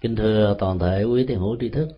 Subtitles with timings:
[0.00, 1.88] kính thưa toàn thể quý thiền hữu tri thức.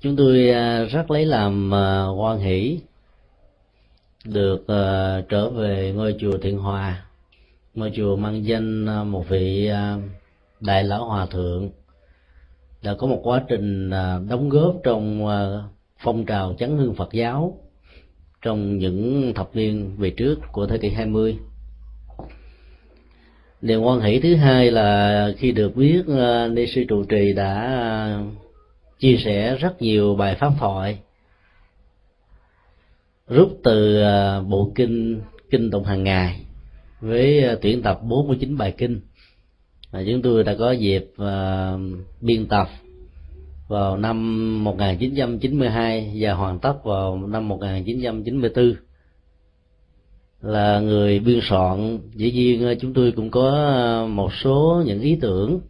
[0.00, 2.80] Chúng tôi à, rất lấy làm à, hoan hỷ
[4.24, 7.04] được à, trở về ngôi chùa Thiện Hòa,
[7.74, 9.70] ngôi chùa mang danh một vị
[10.60, 11.70] đại lão hòa thượng
[12.82, 13.90] đã có một quá trình
[14.28, 15.26] đóng góp trong
[15.98, 17.58] phong trào chấn hương Phật giáo
[18.42, 21.38] trong những thập niên về trước của thế kỷ 20
[23.62, 27.54] niềm quan hỷ thứ hai là khi được biết ờ, ni sư trụ trì đã
[27.62, 28.22] ờ,
[28.98, 30.98] chia sẻ rất nhiều bài pháp thoại
[33.28, 36.40] rút từ ờ, bộ kinh kinh tụng hàng ngày
[37.00, 39.00] với tuyển tập 49 bài kinh.
[39.92, 41.80] Mà chúng tôi đã có dịp uh,
[42.20, 42.68] biên tập
[43.68, 48.74] vào năm 1992 và hoàn tất vào năm 1994
[50.42, 51.98] là người biên soạn.
[52.14, 55.60] Dĩ nhiên ờ, chúng tôi cũng có ờ, một số những ý tưởng,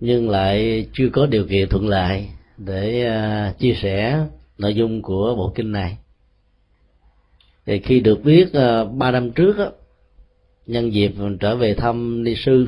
[0.00, 4.26] nhưng lại chưa có điều kiện thuận lợi để ờ, chia sẻ
[4.58, 5.96] nội dung của bộ kinh này.
[7.66, 8.48] Thì khi được biết
[8.94, 9.56] ba năm trước
[10.66, 12.66] nhân dịp trở về thăm ni sư,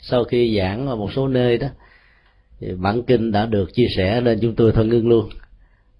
[0.00, 1.68] sau khi giảng ở một số nơi đó,
[2.60, 5.28] thì bản kinh đã được chia sẻ nên chúng tôi thân ngưng luôn.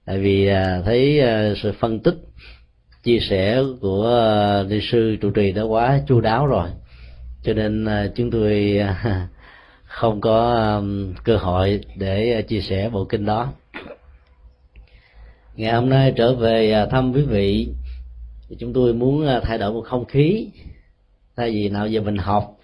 [0.05, 0.49] Tại vì
[0.85, 1.21] thấy
[1.63, 2.15] sự phân tích
[3.07, 6.69] chia sẻ của ờ, ni sư trụ trì đã quá chu đáo rồi.
[7.43, 9.11] Cho nên ờ, chúng tôi ờ,
[9.85, 10.83] không có
[11.25, 13.53] cơ hội để chia sẻ bộ kinh đó.
[15.57, 17.69] Ngày hôm nay trở về thăm quý vị.
[18.49, 20.49] Thì chúng tôi muốn thay đổi một không khí.
[21.37, 22.59] Thay vì nào giờ mình học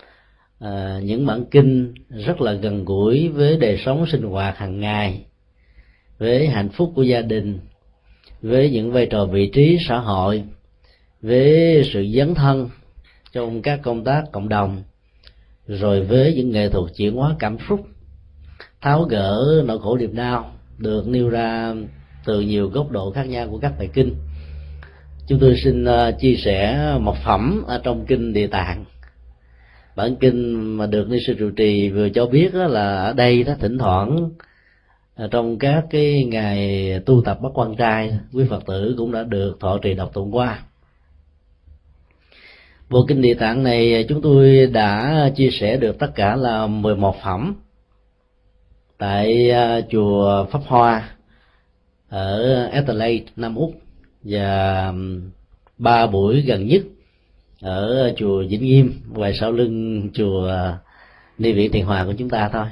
[0.59, 5.25] à, những bản kinh rất là gần gũi với đời sống sinh hoạt hàng ngày
[6.19, 7.59] với hạnh phúc của gia đình
[8.43, 10.43] với những vai trò vị trí xã hội,
[11.23, 12.69] với sự dấn thân
[13.33, 14.83] trong các công tác cộng đồng,
[15.67, 17.87] rồi với những nghệ thuật chuyển hóa cảm xúc,
[18.81, 21.75] tháo gỡ nỗi khổ niềm đau được nêu ra
[22.25, 24.15] từ nhiều góc độ khác nhau của các bài kinh.
[25.27, 28.85] Chúng tôi xin ờ, chia sẻ một phẩm ở trong kinh địa tạng.
[29.97, 33.53] Bản kinh mà được ni sư trụ trì vừa cho biết là ở đây đó,
[33.61, 34.31] thỉnh thoảng
[35.15, 39.23] À, trong các cái ngày tu tập bắt quan trai quý phật tử cũng đã
[39.23, 40.63] được thọ trì đọc tụng qua
[42.91, 46.67] bộ kinh địa tạng này à, chúng tôi đã chia sẻ được tất cả là
[46.67, 47.55] 11 phẩm
[48.99, 51.09] tại à, chùa Pháp Hoa
[52.09, 53.75] ở Adelaide, Nam Úc
[54.23, 54.93] và
[55.79, 56.83] ba buổi gần nhất
[57.61, 60.53] ở chùa Vĩnh Nghiêm ngoài sau lưng chùa
[61.39, 62.67] Ni Viện Thiền Hòa của chúng ta thôi.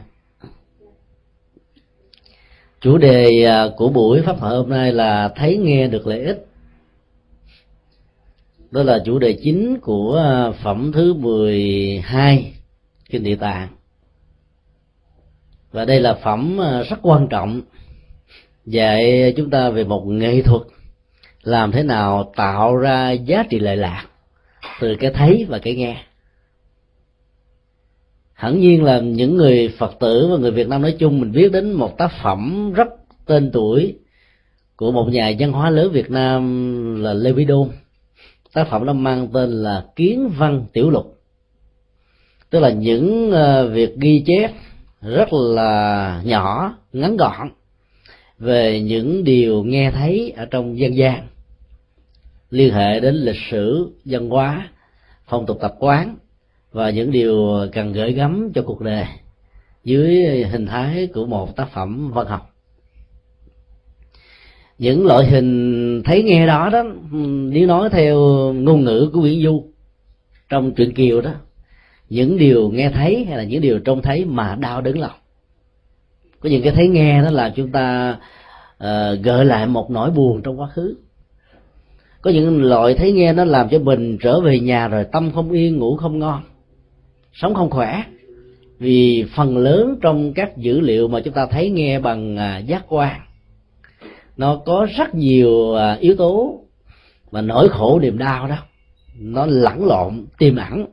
[2.81, 6.47] Chủ đề à, của buổi pháp hội hôm nay là thấy nghe được lợi ích.
[8.71, 12.53] Đó là chủ đề chính của à, phẩm thứ 12
[13.11, 13.69] kinh địa tạng.
[15.73, 17.61] Và đây là phẩm à, rất quan trọng,
[18.67, 20.63] dạy chúng ta về một nghệ thuật
[21.43, 24.07] làm thế nào tạo ra giá trị lệ lạc
[24.81, 26.05] từ cái thấy và cái nghe
[28.41, 31.53] hẳn nhiên là những người phật tử và người việt nam nói chung mình biết
[31.53, 32.89] đến một tác phẩm rất
[33.27, 33.95] tên tuổi
[34.77, 37.69] của một nhà văn hóa lớn việt nam là lê Vi đôn.
[38.53, 41.19] Tác phẩm đó mang tên là kiến văn tiểu lục.
[42.51, 44.53] Tức là những ờ, việc ghi chép
[45.03, 47.51] rất là nhỏ, ngắn gọn
[48.39, 51.27] về những điều nghe thấy ở trong dân gian,
[52.51, 54.69] liên hệ đến lịch sử, văn hóa,
[55.27, 56.17] phong tục tập quán
[56.73, 59.05] và những điều cần gửi gắm cho cuộc đời
[59.85, 62.51] dưới hình thái của một tác phẩm văn học.
[64.79, 66.83] Những loại hình thấy nghe đó đó
[67.51, 68.17] nếu nói theo
[68.53, 69.65] ngôn ngữ của nguyễn du
[70.49, 71.33] trong truyện kiều đó
[72.11, 75.19] những điều nghe thấy hay là những điều trông thấy mà đau đớn lòng.
[76.41, 78.17] Có những cái thấy nghe đó là chúng ta
[78.85, 78.87] uh,
[79.23, 80.97] gợi lại một nỗi buồn trong quá khứ.
[82.23, 85.51] Có những loại thấy nghe nó làm cho mình trở về nhà rồi tâm không
[85.51, 86.43] yên ngủ không ngon
[87.33, 88.03] sống không khỏe.
[88.79, 92.85] Vì phần lớn trong các dữ liệu mà chúng ta thấy nghe bằng à, giác
[92.89, 93.21] quan,
[94.37, 96.61] nó có rất nhiều à, yếu tố
[97.31, 98.57] mà nỗi khổ niềm đau đó,
[99.19, 100.87] nó lẫn lộn, tiềm ẩn.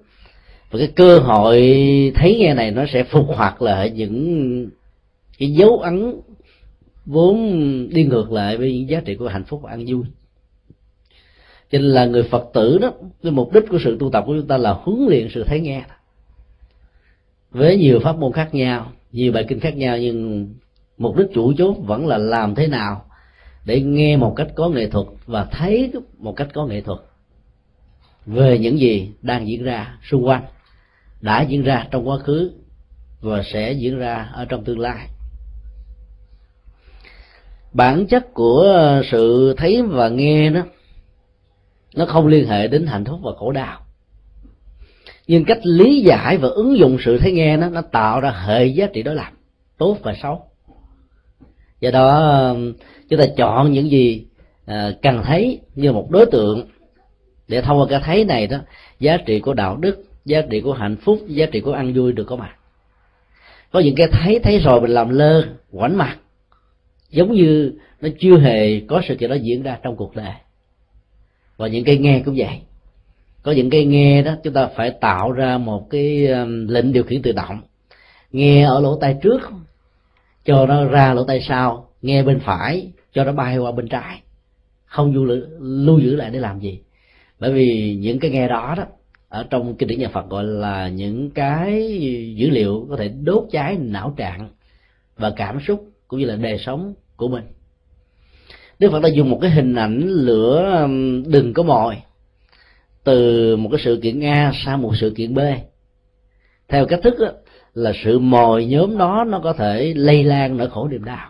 [0.72, 1.62] Và cái cơ hội
[2.16, 4.69] thấy nghe này nó sẽ phục hoạt lại những
[5.38, 6.13] cái dấu ấn
[7.06, 7.38] vốn
[7.89, 10.04] đi ngược lại với những giá trị của hạnh phúc và an vui.
[11.72, 12.92] Cho nên là người phật tử đó,
[13.24, 15.60] cái mục đích của sự tu tập của chúng ta là huấn luyện sự thấy
[15.60, 15.84] nghe
[17.51, 20.49] với nhiều pháp môn khác nhau, nhiều bài kinh khác nhau, nhưng
[20.97, 23.05] mục đích chủ chốt vẫn là làm thế nào
[23.65, 26.99] để nghe một cách có nghệ thuật và thấy một cách có nghệ thuật
[28.25, 30.44] về những gì đang diễn ra xung quanh,
[31.21, 32.51] đã diễn ra trong quá khứ
[33.21, 35.07] và sẽ diễn ra ở trong tương lai.
[37.73, 40.61] Bản chất của sự thấy và nghe đó,
[41.95, 43.87] nó không liên hệ đến hạnh phúc và khổ đau
[45.27, 48.65] nhưng cách lý giải và ứng dụng sự thấy nghe nó nó tạo ra hệ
[48.65, 49.31] giá trị đối lập,
[49.77, 50.41] tốt và xấu.
[51.79, 52.56] Do đó,
[53.09, 54.25] chúng ta chọn những gì
[54.65, 56.68] à, cần thấy như một đối tượng
[57.47, 58.57] để thông qua cái thấy này đó,
[59.00, 62.12] giá trị của đạo đức, giá trị của hạnh phúc, giá trị của ăn vui
[62.12, 62.56] được có mặt.
[63.71, 66.18] Có những cái thấy thấy rồi mình làm lơ, quảnh mặt,
[67.09, 70.33] giống như nó chưa hề có sự kiện đó diễn ra trong cuộc đời.
[71.57, 72.62] Và những cái nghe cũng vậy
[73.47, 77.03] có những cái nghe đó chúng ta phải tạo ra một cái um, lệnh điều
[77.03, 77.61] khiển tự động.
[78.31, 79.41] Nghe ở lỗ tai trước
[80.45, 81.89] cho nó ra lỗ tai sau.
[82.01, 84.21] Nghe bên phải cho nó bay qua bên trái.
[84.85, 86.79] Không lưu, lưu giữ lại để làm gì.
[87.39, 88.83] Bởi vì những cái nghe đó đó
[89.29, 91.97] ở trong kinh điển nhà Phật gọi là những cái
[92.38, 94.50] dữ liệu có thể đốt cháy não trạng
[95.17, 97.43] và cảm xúc cũng như là đời sống của mình.
[98.79, 101.95] Đức Phật đã dùng một cái hình ảnh lửa um, đừng có mồi
[103.07, 105.39] từ một cái sự kiện A sang một sự kiện B.
[106.68, 107.27] Theo cách thức đó,
[107.74, 111.30] là sự mồi nhóm đó nó có thể lây lan nỗi khổ niềm đau.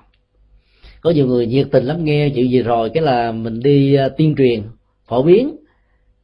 [1.01, 4.09] Có nhiều người nhiệt tình lắm nghe chuyện gì rồi cái là mình đi à,
[4.09, 4.63] tuyên truyền
[5.07, 5.55] phổ biến.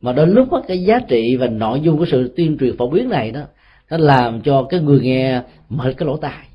[0.01, 2.89] Mà đôi lúc đó, cái giá trị và nội dung của sự tuyên truyền phổ
[2.89, 3.41] biến này đó
[3.89, 6.45] nó làm cho cái người nghe mở cái lỗ tai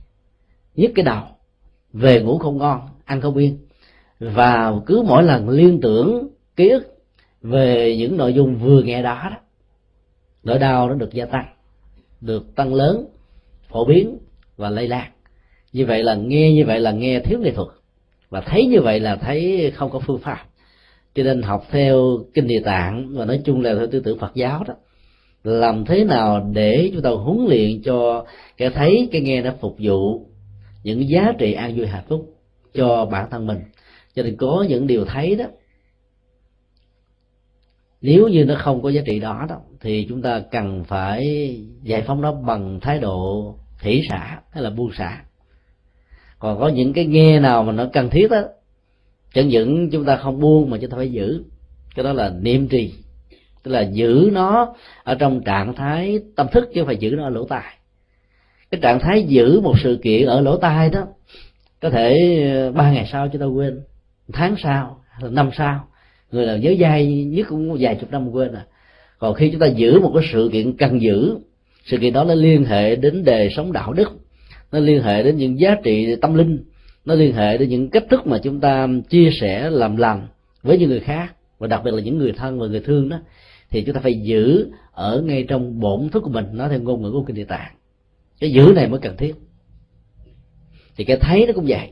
[0.77, 1.23] nhức cái đầu.
[1.93, 3.59] Về ngủ không ngon ăn không yên.
[4.21, 6.98] Và cứ mỗi lần liên tưởng ký ức
[7.43, 9.37] về những nội dung vừa nghe đó đó,
[10.43, 11.47] nỗi đau nó được gia tăng,
[12.21, 13.05] được tăng lớn,
[13.69, 14.19] phổ biến
[14.57, 15.11] và lây lan.
[15.73, 17.69] Như vậy là nghe, như vậy là nghe thiếu nghệ thuật.
[18.31, 20.45] Và thấy như vậy là thấy không có phương pháp.
[21.15, 24.35] Cho nên học theo kinh địa tạng và nói chung là theo tư tưởng phật
[24.35, 24.75] giáo đó,
[25.45, 28.27] làm thế nào để chúng ta huấn luyện cho
[28.57, 30.27] cái thấy cái nghe nó phục vụ
[30.85, 32.35] những giá trị an vui hạnh phúc
[32.75, 33.59] cho bản thân mình.
[34.15, 35.45] Cho nên có những điều thấy đó
[38.01, 42.03] nếu như nó không có giá trị đó đó, thì chúng ta cần phải giải
[42.03, 45.23] phóng nó bằng thái độ thủy xả hay là buông xả
[46.39, 48.43] còn có những cái nghe nào mà nó cần thiết đó
[49.35, 51.45] chẳng những chúng ta không buông mà chúng ta phải giữ.
[51.95, 52.95] Cái đó là niệm trì.
[53.63, 57.25] Tức là giữ nó ở trong trạng thái tâm thức chứ không phải giữ nó
[57.25, 57.75] ở lỗ tai.
[58.71, 61.07] Cái trạng thái giữ một sự kiện ở lỗ tai đó,
[61.81, 63.81] có thể ờ, ba ngày sau chúng ta quên,
[64.33, 65.88] tháng sau năm sau
[66.33, 68.67] người nào nhớ dai nhất cũng vài chục năm quên à.
[69.19, 71.37] Còn khi chúng ta giữ một cái sự kiện cần giữ,
[71.85, 74.09] sự kiện đó nó liên hệ đến đời sống đạo đức,
[74.73, 76.65] nó liên hệ đến những giá trị tâm linh,
[77.05, 80.27] nó liên hệ đến những cách thức mà chúng ta chia sẻ, làm lành
[80.63, 83.21] với những người khác và đặc biệt là những người thân và người thương đó,
[83.71, 87.03] thì chúng ta phải giữ ở ngay trong bổn thức của mình nói theo ngôn
[87.03, 87.73] ngữ của kinh địa tạng.
[88.41, 89.35] Cái giữ này mới cần thiết.
[90.97, 91.91] Thì cái thấy nó cũng vậy.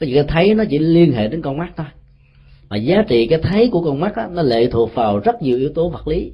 [0.00, 1.86] Cái gì cái thấy nó chỉ liên hệ đến con mắt thôi
[2.68, 5.58] mà giá trị cái thấy của con mắt đó, nó lệ thuộc vào rất nhiều
[5.58, 6.32] yếu tố vật lý.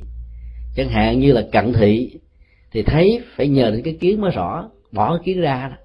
[0.76, 2.18] Chẳng hạn như là cận thị
[2.72, 5.76] thì thấy phải nhờ đến cái kiến mới rõ bỏ cái kiến ra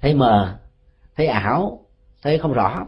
[0.00, 0.54] thấy mờ
[1.16, 1.80] thấy ảo
[2.22, 2.86] thấy không rõ.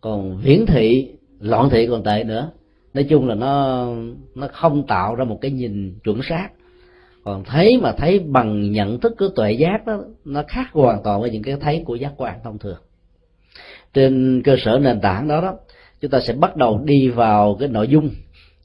[0.00, 2.50] Còn viễn thị loạn thị còn tệ nữa.
[2.94, 3.86] Nói chung là nó
[4.34, 6.48] nó không tạo ra một cái nhìn chuẩn xác.
[7.24, 11.20] Còn thấy mà thấy bằng nhận thức của tuệ giác đó nó khác hoàn toàn
[11.20, 12.78] với những cái thấy của giác quan thông thường.
[13.94, 15.54] Trên cơ sở nền tảng đó đó
[16.00, 18.10] chúng ta sẽ bắt đầu đi vào cái nội dung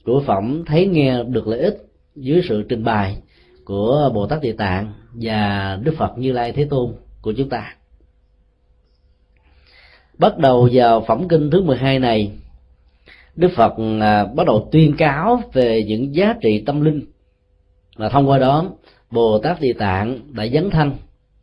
[0.05, 1.77] của phẩm thấy nghe được lợi ích
[2.15, 3.17] dưới sự trình bày
[3.65, 7.75] của bồ tát địa tạng và đức phật như lai thế tôn của chúng ta.
[10.17, 12.31] Bắt đầu vào phẩm kinh thứ 12 này,
[13.35, 17.05] đức phật à, bắt đầu tuyên cáo về những giá trị tâm linh.
[17.95, 18.65] Và thông qua đó,
[19.11, 20.91] bồ tát địa tạng đã dấn thân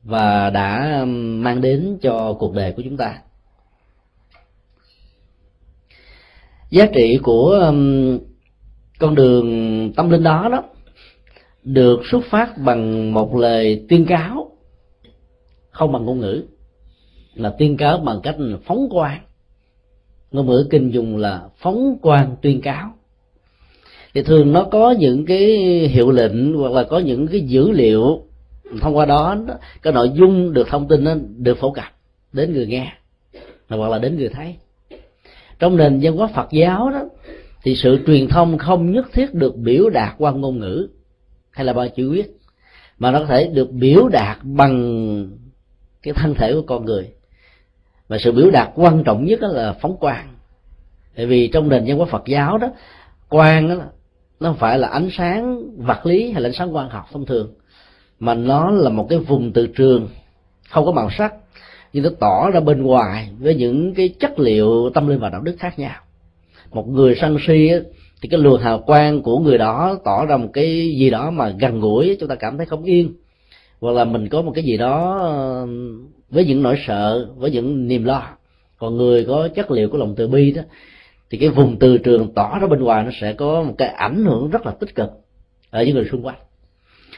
[0.02, 1.02] và đã
[1.38, 3.18] mang đến cho cuộc đời của chúng ta.
[6.71, 8.19] Giá trị của um,
[8.99, 10.62] con đường tâm linh đó đó
[11.65, 14.50] được xuất phát bằng một lời tuyên cáo
[15.71, 16.43] không bằng ngôn ngữ
[17.35, 19.21] là tuyên cáo bằng cách phóng quang.
[20.31, 22.95] Ngôn ngữ kinh dùng là phóng quang tuyên cáo.
[24.15, 25.47] Thì thường nó có những cái
[25.89, 28.23] hiệu lệnh hoặc là có những cái dữ liệu
[28.81, 29.37] thông qua đó
[29.83, 31.93] cái nội dung được thông tin nó được phổ cập
[32.33, 32.93] đến người nghe
[33.69, 34.55] hoặc là đến người thấy
[35.61, 37.02] trong nền văn hóa phật giáo đó,
[37.62, 40.88] thì sự truyền thông không nhất thiết được biểu đạt qua ngôn ngữ
[41.50, 42.37] hay là bằng chữ viết,
[42.99, 45.26] mà nó có thể được biểu đạt bằng
[46.02, 47.11] cái thân thể của con người.
[48.09, 50.35] Và sự biểu đạt quan trọng nhất đó là phóng quang.
[51.17, 52.69] Tại vì trong nền văn hóa phật giáo đó,
[53.29, 53.75] quang đó
[54.40, 57.26] nó không phải là ánh sáng vật lý hay là ánh sáng quang học thông
[57.26, 57.55] thường,
[58.21, 60.09] mà nó là một cái vùng từ trường,
[60.71, 61.35] không có màu sắc
[61.92, 65.40] nhưng nó tỏ ra bên ngoài với những cái chất liệu tâm linh và đạo
[65.40, 66.00] đức khác nhau.
[66.73, 67.70] Một người sân si
[68.23, 71.49] thì cái luồng hào quang của người đó tỏ ra một cái gì đó mà
[71.49, 73.14] gần gũi, chúng ta cảm thấy không yên.
[73.80, 75.66] Hoặc là mình có một cái gì đó ờ,
[76.30, 78.23] với những nỗi sợ, với những niềm lo.
[78.78, 80.62] Còn người có chất liệu của lòng từ bi đó,
[81.30, 84.25] thì cái vùng từ trường tỏ ra bên ngoài nó sẽ có một cái ảnh
[84.25, 85.11] hưởng rất là tích cực
[85.70, 86.38] ở những người xung quanh.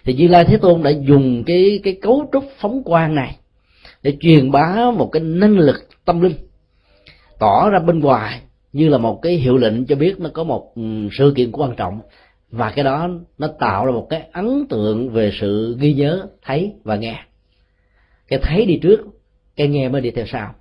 [0.04, 3.36] Thì như lai thế tôn đã dùng cái cái cấu trúc phóng quang này
[4.02, 6.34] để truyền bá một cái năng lực tâm linh,
[7.38, 8.40] tỏ ra bên ngoài
[8.72, 10.82] như là một cái hiệu lệnh cho biết nó có một ừ,
[11.18, 12.00] sự kiện quan trọng.
[12.50, 16.72] Và cái đó nó tạo ra một cái ấn tượng về sự ghi nhớ, thấy
[16.84, 17.24] và nghe.
[18.28, 19.00] Cái thấy đi trước,
[19.56, 20.54] cái nghe mới đi theo sau.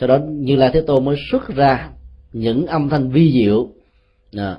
[0.00, 1.90] Sau đó như là thế tôn mới xuất ra
[2.32, 3.68] những âm thanh vi diệu
[4.36, 4.56] à,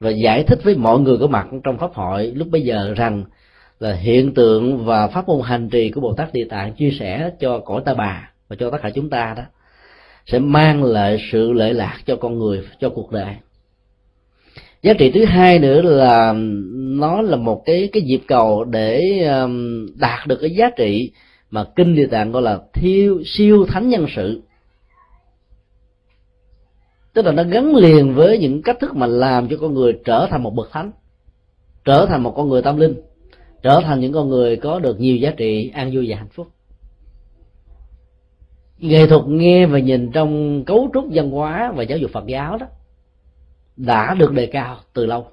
[0.00, 3.24] và giải thích với mọi người có mặt trong pháp hội lúc bây giờ rằng
[3.78, 7.30] là hiện tượng và pháp môn hành trì của bồ tát địa tạng chia sẻ
[7.40, 9.42] cho cõi ta bà và cho tất cả chúng ta đó
[10.26, 13.34] sẽ mang lại sự lợi lạc cho con người cho cuộc đời.
[14.82, 16.34] Giá trị thứ hai nữa là
[16.76, 21.10] nó là một cái cái dịp cầu để um, đạt được cái giá trị
[21.50, 24.42] mà kinh địa tạng gọi là thiêu siêu thánh nhân sự.
[27.12, 30.26] Tức là nó gắn liền với những cách thức mà làm cho con người trở
[30.30, 30.90] thành một bậc thánh
[31.84, 32.94] trở thành một con người tâm linh
[33.62, 36.48] trở thành những con người có được nhiều giá trị an vui và hạnh phúc.
[38.78, 42.58] Nghệ thuật nghe và nhìn trong cấu trúc văn hóa và giáo dục phật giáo
[42.58, 42.66] đó
[43.76, 45.26] đã được đề cao từ lâu.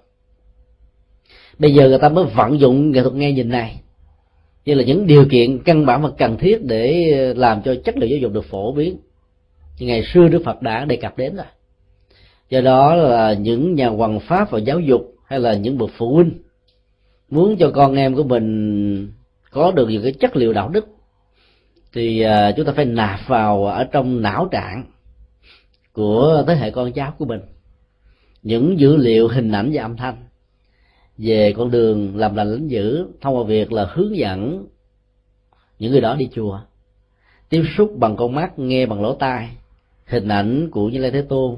[1.60, 3.82] Bây giờ người ta mới vận dụng nghệ thuật nghe nhìn này.
[4.66, 7.04] Như là những điều kiện căn bản và cần thiết để
[7.36, 8.98] làm cho chất lượng giáo dục được phổ biến.
[9.80, 11.46] Ngày xưa đức phật đã đề cập đến rồi.
[12.50, 16.16] Do đó là những nhà hoàng pháp và giáo dục hay là những bậc phụ
[16.16, 16.32] huynh
[17.36, 19.12] muốn cho con em của mình
[19.52, 20.88] có được những cái chất liệu đạo đức,
[21.94, 24.84] thì à, chúng ta phải nạp vào ở trong não trạng
[25.94, 27.42] của thế hệ con cháu của mình.
[28.44, 30.16] Những dữ liệu, hình ảnh và âm thanh
[31.18, 34.66] về con đường làm lành lãnh dữ thông qua việc là hướng dẫn
[35.80, 36.60] những người đó đi chùa.
[37.50, 39.50] Tiếp xúc bằng con mắt, nghe bằng lỗ tai,
[40.06, 41.56] hình ảnh của như lai thế tôn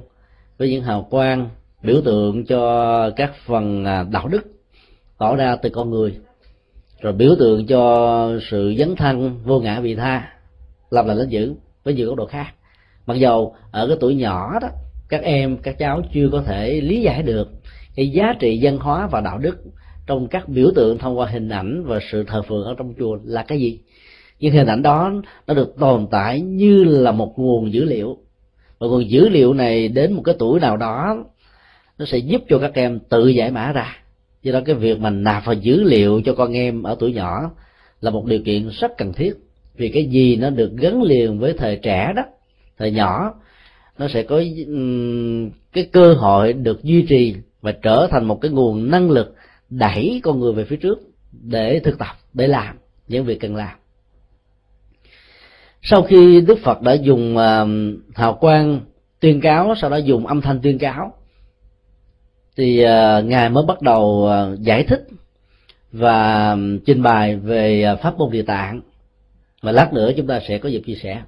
[0.58, 1.50] với những hào quang
[1.84, 4.57] biểu tượng cho các phần à, đạo đức
[5.18, 6.18] tỏ ra từ con người,
[7.02, 10.34] rồi biểu tượng cho sự dấn thân vô ngã vị tha
[10.90, 12.48] làm lành lánh dữ với nhiều góc độ khác.
[13.06, 14.68] Mặc dầu ở cái tuổi nhỏ đó,
[15.10, 17.50] các em, các cháu chưa có thể lý giải được
[17.96, 19.58] cái giá trị văn hóa và đạo đức
[20.08, 23.18] trong các biểu tượng thông qua hình ảnh và sự thờ phượng ở trong chùa
[23.24, 23.80] là cái gì.
[24.40, 25.12] Nhưng hình ảnh đó
[25.48, 28.18] nó được tồn tại như là một nguồn dữ liệu.
[28.80, 31.26] Và nguồn dữ liệu này đến một cái tuổi nào đó,
[31.98, 33.96] nó sẽ giúp cho các em tự giải mã ra
[34.44, 37.52] do đó cái việc mà nạp vào dữ liệu cho con em ở tuổi nhỏ
[38.02, 39.34] là một điều kiện rất cần thiết.
[39.76, 42.24] Vì cái gì nó được gắn liền với thời trẻ đó,
[42.78, 43.34] thời nhỏ,
[43.98, 44.42] nó sẽ có
[45.74, 49.36] cái cơ hội được duy trì và trở thành một cái nguồn năng lực
[49.70, 51.00] đẩy con người về phía trước
[51.32, 52.76] để thực tập, để làm
[53.08, 53.78] những việc cần làm.
[55.82, 57.38] Sau khi đức phật đã dùng
[58.16, 58.80] hào quang
[59.20, 61.14] tuyên cáo, sau đó dùng âm thanh tuyên cáo
[62.58, 65.08] thì ờ, ngài mới bắt đầu ờ, giải thích
[65.92, 68.82] và trình bày về ờ, pháp môn địa tạng.
[69.62, 71.22] Và lát nữa chúng ta sẽ có dịp chia sẻ.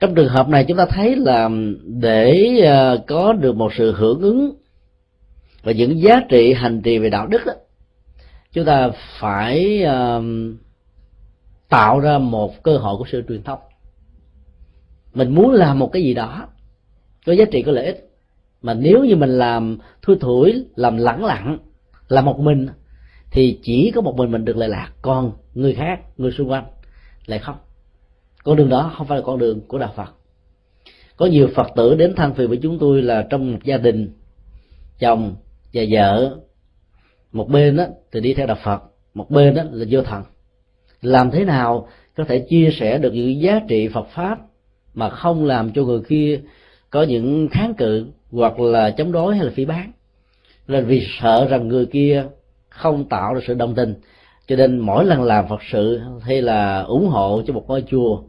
[0.00, 1.50] Trong trường hợp này chúng ta thấy là
[1.84, 2.54] để
[3.06, 4.54] có được một sự hưởng ứng
[5.62, 7.52] và những giá trị hành trì về đạo đức đó,
[8.52, 8.90] chúng ta
[9.20, 10.24] phải uh,
[11.68, 13.58] tạo ra một cơ hội của sự truyền thông.
[15.14, 16.48] Mình muốn làm một cái gì đó
[17.26, 18.07] có giá trị có lợi ích
[18.62, 21.58] mà nếu như mình làm thui thủi, làm lẳng lặng
[22.08, 22.68] làm một mình,
[23.30, 24.92] thì chỉ có một mình mình được lợi lạc.
[25.02, 26.64] Còn người khác, người xung quanh,
[27.26, 27.56] lại không.
[28.44, 30.14] Con đường đó không phải là con đường của đạo phật.
[31.16, 34.12] Có nhiều phật tử đến than phiền với chúng tôi là trong một gia đình,
[34.98, 35.34] chồng
[35.72, 36.36] và vợ.
[37.32, 38.82] Một bên đó thì đi theo đạo phật,
[39.14, 40.22] một bên đó là vô thần.
[41.02, 44.38] Làm thế nào có thể chia sẻ được những giá trị phật pháp
[44.94, 46.40] mà không làm cho người kia
[46.90, 48.06] có những kháng cự?
[48.30, 49.92] Hoặc là chống đối hay là phỉ bán
[50.66, 52.24] là vì sợ rằng người kia
[52.68, 53.94] không tạo được sự đồng tình
[54.46, 58.22] cho nên mỗi lần làm phật sự hay là ủng hộ cho một ngôi chùa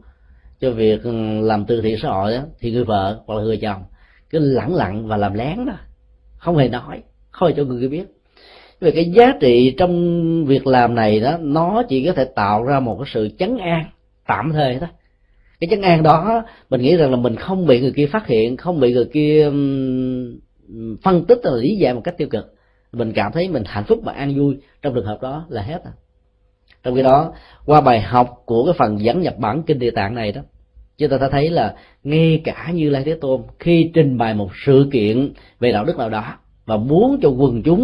[0.60, 3.56] cho việc ừ, làm từ thiện xã hội đó, thì người vợ hoặc là người
[3.56, 3.82] chồng
[4.30, 5.72] cứ lẳng lặng và làm lén đó
[6.36, 8.04] không hề nói không hề cho người kia biết.
[8.80, 12.80] Về cái giá trị trong việc làm này đó nó chỉ có thể tạo ra
[12.80, 13.84] một cái sự chấn an
[14.26, 14.88] tạm thời thôi
[15.60, 18.56] cái chấn an đó, mình nghĩ rằng là mình không bị người kia phát hiện,
[18.56, 19.50] không bị người kia
[21.02, 22.54] phân tích và lý giải một cách tiêu cực.
[22.92, 25.84] Mình cảm thấy mình hạnh phúc và an vui trong trường hợp đó là hết
[25.84, 25.92] à.
[26.82, 27.32] Trong khi đó,
[27.66, 30.40] qua bài học của cái phần dẫn nhập bản kinh địa tạng này đó,
[30.98, 31.74] chúng ta đã thấy là
[32.04, 35.96] ngay cả như lai thế tôn khi trình bày một sự kiện về đạo đức
[35.96, 36.24] nào đó
[36.66, 37.80] và muốn cho quần chúng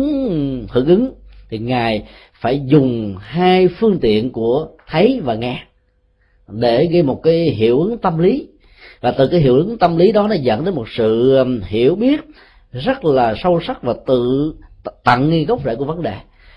[0.70, 1.14] hưởng ứng,
[1.50, 2.02] thì ngài
[2.40, 5.62] phải dùng hai phương tiện của thấy và nghe
[6.48, 8.48] để gây một cái hiệu ứng tâm lý.
[9.00, 11.94] Và từ cái hiệu ứng tâm lý đó nó dẫn đến một sự um, hiểu
[11.94, 12.20] biết
[12.72, 14.54] rất là sâu sắc và tự
[15.04, 16.14] tận nghi gốc rễ của vấn đề.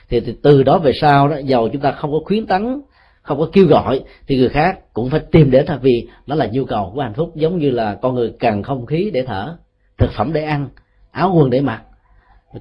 [0.10, 2.81] Thì, thì từ đó về sau đó giàu chúng ta không có khuyến tấn
[3.22, 6.50] không có kêu gọi thì người khác cũng phải tìm đến thay vì nó là
[6.51, 9.58] nhu cầu của hạnh phúc giống như là con người cần không khí để thở
[9.98, 10.69] thực phẩm để ăn
[11.12, 11.81] áo quần để mặc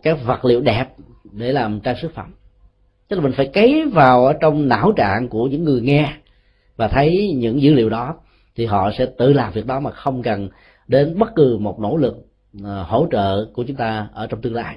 [0.02, 0.86] các vật liệu đẹp
[1.32, 2.34] để làm trang sức phẩm.
[3.08, 6.12] Tức là mình phải cấy vào ở trong não trạng của những người nghe
[6.78, 8.14] và thấy những dữ liệu đó,
[8.56, 10.48] thì họ sẽ tự làm việc đó mà không cần
[10.88, 12.16] đến bất cứ một nỗ lực
[12.64, 14.76] ờ, hỗ trợ của chúng ta ở trong tương lai.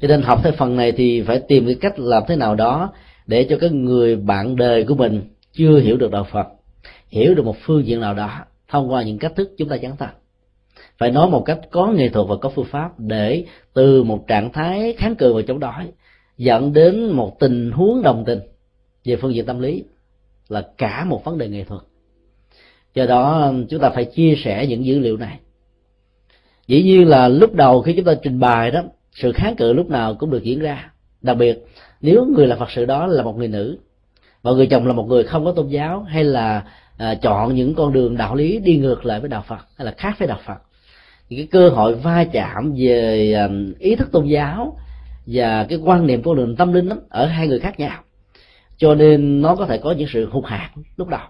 [0.00, 2.92] Cho nên học theo phần này thì phải tìm cái cách làm thế nào đó
[3.26, 6.46] để cho cái người bạn đời của mình chưa hiểu được đạo phật,
[7.08, 8.30] hiểu được một phương diện nào đó
[8.68, 10.14] thông qua những cách thức chúng ta chẳng tập
[10.98, 14.52] phải nói một cách có nghệ thuật và có phương pháp để từ một trạng
[14.52, 15.92] thái kháng cự và chống đói
[16.36, 18.40] dẫn đến một tình huống đồng tình
[19.04, 19.84] về phương diện tâm lý
[20.52, 21.80] là cả một vấn đề nghệ thuật.
[22.94, 25.38] Do đó chúng ta phải chia sẻ những dữ liệu này.
[26.66, 28.82] Dĩ nhiên là lúc đầu khi chúng ta trình bày đó
[29.12, 30.90] sự kháng cự lúc nào cũng được diễn ra.
[31.22, 31.66] Đặc biệt
[32.00, 33.78] nếu người là phật sự đó là một người nữ
[34.42, 36.64] và người chồng là một người không có tôn giáo hay là
[36.98, 39.94] à, chọn những con đường đạo lý đi ngược lại với đạo phật hay là
[39.96, 40.58] khác với đạo phật
[41.28, 44.78] thì cái cơ hội va chạm về à, ý thức tôn giáo
[45.26, 48.02] và cái quan niệm con đường tâm linh đó, ở hai người khác nhau
[48.82, 51.20] cho nên nó có thể có những sự hụt hạt lúc đầu.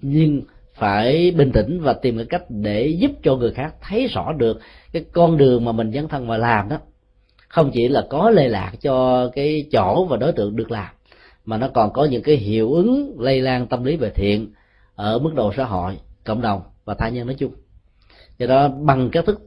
[0.00, 0.42] Nhưng
[0.74, 4.60] phải bình tĩnh và tìm cái cách để giúp cho người khác thấy rõ được
[4.92, 6.76] cái con đường mà mình dấn thân và làm đó.
[7.48, 10.88] Không chỉ là có lây lạc cho cái chỗ và đối tượng được làm,
[11.44, 14.52] mà nó còn có những cái hiệu ứng lây lan tâm lý về thiện
[14.94, 17.52] ở mức độ xã hội, cộng đồng và tha nhân nói chung.
[18.38, 19.40] Do đó, bằng các thức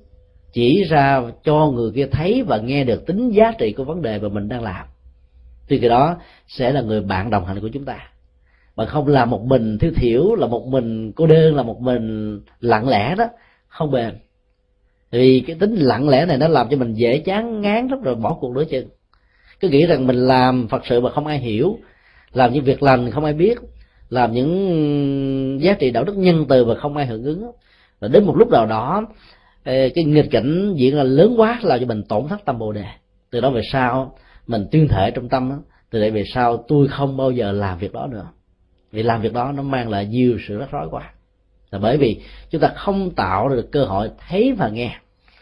[0.53, 4.19] chỉ ra cho người kia thấy và nghe được tính giá trị của vấn đề
[4.19, 4.85] mà mình đang làm
[5.71, 7.97] thì cái đó sẽ là người bạn đồng hành của chúng ta.
[8.75, 12.39] Mà không là một mình thiếu thiểu, là một mình cô đơn, là một mình
[12.59, 13.25] lặng lẽ đó,
[13.67, 14.13] không bền.
[15.11, 18.15] Vì cái tính lặng lẽ này nó làm cho mình dễ chán ngán lắm rồi
[18.15, 18.87] bỏ cuộc đối chừng
[19.59, 21.77] cứ nghĩ rằng mình làm phật sự mà không ai hiểu,
[22.33, 23.57] làm những việc lành không ai biết,
[24.09, 27.51] làm những giá trị đạo đức nhân từ mà không ai hưởng ứng.
[27.99, 29.05] Và đến một lúc nào đó
[29.65, 32.85] cái nghịch cảnh diễn ra lớn quá, làm cho mình tổn thất tâm bồ đề.
[33.29, 36.87] Từ đó về sau mình tuyên thể trong tâm đó, từ đây về sau tôi
[36.87, 38.27] không bao giờ làm việc đó nữa?
[38.91, 41.13] Vì làm việc đó nó mang lại nhiều sự rắc rối quá.
[41.71, 44.99] Là bởi vì chúng ta không tạo được cơ hội thấy và nghe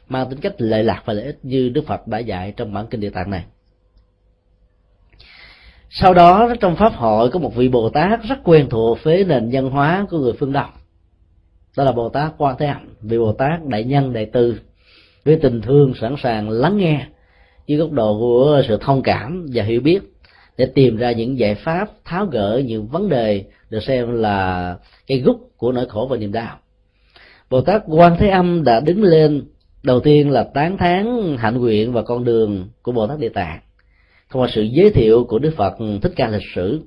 [0.08, 2.88] mang tính cách lệ lạc và lợi ích như đức phật đã dạy trong bản
[2.88, 3.44] kinh địa tạng này.
[5.90, 9.50] Sau đó trong pháp hội có một vị bồ tát rất quen thuộc với nền
[9.52, 10.70] văn hóa của người phương đông.
[11.78, 14.60] Đó là bồ tát quan thế âm vị bồ tát đại nhân đại từ
[15.26, 17.06] với tình thương sẵn sàng lắng nghe
[17.70, 20.00] dưới góc độ của sự thông cảm và hiểu biết
[20.58, 24.78] để tìm ra những giải pháp tháo gỡ những vấn đề được xem là
[25.08, 26.58] cái gốc của nỗi khổ và niềm đau.
[27.50, 29.44] Bồ tát quan thế âm đã đứng lên
[29.84, 33.60] đầu tiên là tán thán hạnh nguyện và con đường của bồ tát địa tạng
[34.30, 36.82] thông qua sự giới thiệu của đức phật thích ca lịch sử.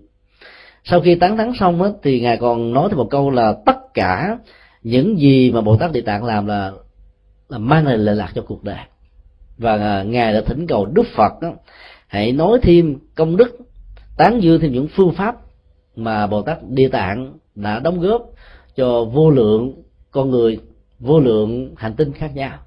[0.85, 3.95] Sau khi tán thán xong á, thì ngài còn nói thêm một câu là tất
[3.95, 4.39] cả
[4.83, 6.73] những gì mà bồ tát địa tạng làm là
[7.49, 8.79] là mang lại lệ lạc cho cuộc đời
[9.59, 11.33] và à, ngài đã thỉnh cầu đức phật
[12.07, 13.59] hãy nói thêm công đức
[14.17, 15.37] tán dương thêm những phương pháp
[15.97, 18.23] mà bồ tát địa tạng đã đóng góp
[18.77, 20.61] cho vô lượng con người
[20.99, 22.59] vô lượng hành tinh khác nhau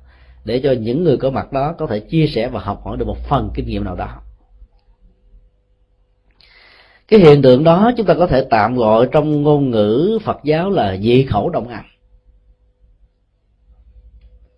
[0.46, 3.08] để cho những người có mặt đó có thể chia sẻ và học hỏi được
[3.08, 4.22] một phần kinh nghiệm nào đó.
[7.08, 10.70] Cái hiện tượng đó chúng ta có thể tạm gọi trong ngôn ngữ phật giáo
[10.70, 11.86] là dị khẩu động âm.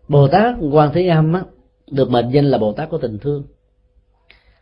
[0.08, 1.42] Bồ tát quan thế âm á,
[1.92, 3.44] được mệnh danh là bồ tát có tình thương.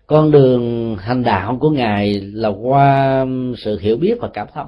[0.07, 3.25] Con đường hành đạo của ngài là qua
[3.57, 4.67] sự hiểu biết và cảm thông.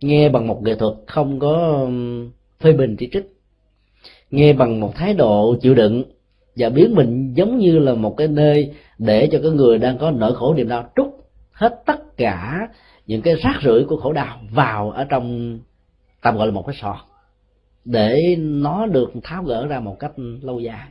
[0.00, 3.26] Nghe bằng một nghệ thuật không có um, phê bình chỉ trích.
[4.30, 6.04] Nghe bằng một thái độ chịu đựng
[6.56, 10.10] và biến mình giống như là một cái nơi để cho cái người đang có
[10.10, 11.06] nỗi khổ niềm đau trút
[11.52, 12.68] hết tất cả
[13.06, 15.58] những cái rác rưởi của khổ đau vào ở trong
[16.22, 16.96] tạm gọi là một cái sọt
[17.84, 20.88] để nó được tháo gỡ ra một cách lâu dài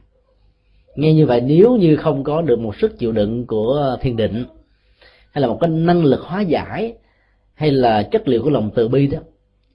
[0.95, 4.45] nghe như vậy, nếu như không có được một sức chịu đựng của thiền định,
[5.31, 6.93] hay là một cái năng lực hóa giải,
[7.53, 9.19] hay là chất liệu của lòng từ bi đó,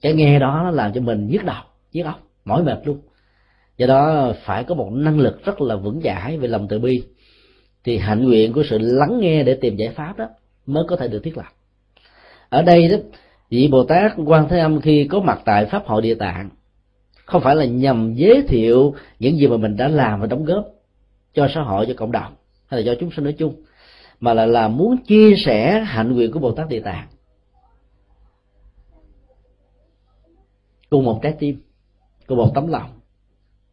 [0.01, 2.97] cái nghe đó nó làm cho mình nhức đầu, nhức óc, mỏi mệt luôn.
[3.77, 7.03] Do đó phải có một năng lực rất là vững chãi về lòng từ bi.
[7.83, 10.25] Thì hạnh nguyện của sự lắng nghe để tìm giải pháp đó
[10.65, 11.49] mới có thể được thiết lập.
[12.49, 12.97] Ở đây đó,
[13.49, 16.49] vị bồ tát quan thế âm khi có mặt tại pháp hội địa tạng,
[17.25, 20.65] không phải là nhằm giới thiệu những gì mà mình đã làm và đóng góp
[21.33, 22.35] cho xã hội, cho cộng đồng,
[22.67, 23.63] hay là cho chúng sinh nói chung,
[24.19, 27.07] mà là là muốn chia sẻ hạnh nguyện của bồ tát địa tạng
[30.89, 31.61] cùng một trái tim,
[32.27, 32.99] cùng một tấm lòng,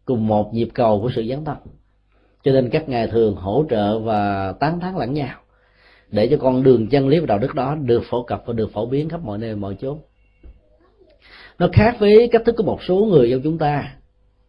[0.04, 1.56] cùng một nhịp cầu của sự gián tâm.
[2.42, 5.40] Cho nên các ngài thường hỗ trợ và tán thán lẫn nhau
[6.08, 8.72] để cho con đường chân lý và đạo đức đó được phổ cập và được
[8.72, 9.98] phổ biến khắp mọi nơi, mọi chốn.
[11.58, 13.94] Nó khác với cách thức của một số người trong chúng ta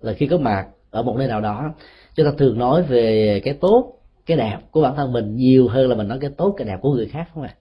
[0.01, 1.73] là khi có mặt ở một nơi nào đó
[2.19, 3.93] chúng ta thường nói về cái tốt
[4.25, 6.77] cái đẹp của bản thân mình nhiều hơn là mình nói cái tốt cái đẹp
[6.81, 7.59] của người khác không ạ à?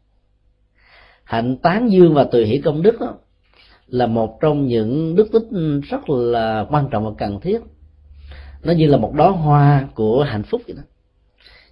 [1.25, 3.15] hạnh tán dương và tùy hỷ công đức đó,
[3.87, 5.43] là một trong những đức tích
[5.91, 7.61] rất là quan trọng và cần thiết
[8.63, 10.83] nó như là một đóa hoa của hạnh phúc vậy đó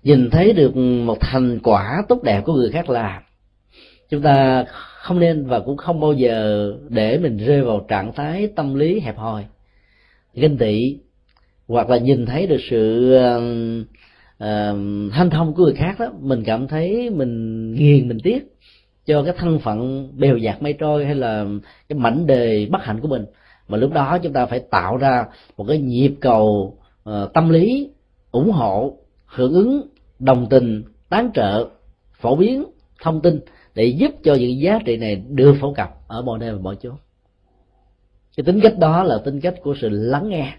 [0.03, 3.23] nhìn thấy được một thành quả tốt đẹp của người khác làm
[4.09, 4.65] chúng ta
[5.01, 9.01] không nên và cũng không bao giờ để mình rơi vào trạng thái tâm lý
[9.01, 9.45] hẹp hòi
[10.35, 10.99] ganh tị
[11.69, 13.43] hoặc là nhìn thấy được sự uh,
[14.37, 18.57] uh, hanh thông của người khác đó mình cảm thấy mình nghiền mình tiếc
[19.07, 21.47] cho cái thân phận bèo dạt mây trôi hay là
[21.89, 23.25] cái mảnh đề bất hạnh của mình.
[23.69, 25.25] Mà lúc đó chúng ta phải tạo ra
[25.57, 26.77] một cái nhịp cầu
[27.11, 27.91] uh, tâm lý
[28.31, 31.69] ủng hộ hưởng ứng đồng tình tán trợ
[32.21, 32.65] phổ biến
[33.03, 33.41] thông tin
[33.75, 36.77] để giúp cho những giá trị này được phổ cập ở mọi nơi và mọi
[36.83, 36.91] chỗ.
[38.37, 40.57] Cái tính cách đó là tính cách của sự lắng nghe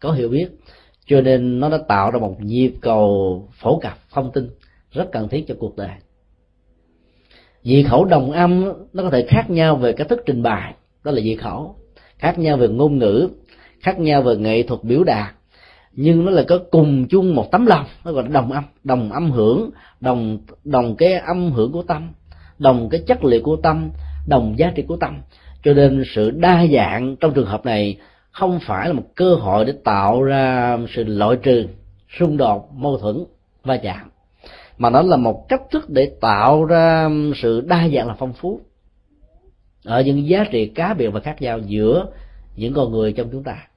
[0.00, 0.48] có hiểu biết.
[1.06, 4.50] Cho nên nó đã tạo ra một nhịp cầu phổ cập thông tin
[4.90, 5.90] rất cần thiết cho cuộc đời.
[7.62, 11.10] Dị khẩu đồng âm nó có thể khác nhau về cách thức trình bày, đó
[11.10, 11.76] là dị khẩu.
[12.18, 13.28] Khác nhau về ngôn ngữ,
[13.80, 15.34] khác nhau về nghệ thuật biểu đạt,
[15.92, 18.64] nhưng nó là có cùng chung một tấm lòng, nó gọi là đồng âm.
[18.84, 22.12] Đồng âm hưởng, đồng đồng cái âm hưởng của tâm,
[22.58, 23.90] đồng cái chất liệu của tâm,
[24.28, 25.20] đồng giá trị của tâm.
[25.62, 27.96] Cho nên sự đa dạng trong trường hợp này
[28.36, 31.66] không phải là một cơ hội để tạo ra sự loại trừ,
[32.18, 33.24] xung đột, mâu thuẫn,
[33.64, 34.10] va chạm,
[34.78, 38.60] mà nó là một cách thức để tạo ra sự đa dạng là phong phú
[39.84, 42.06] ở những giá trị cá biệt và khác nhau giữa
[42.56, 43.68] những con người trong chúng ta.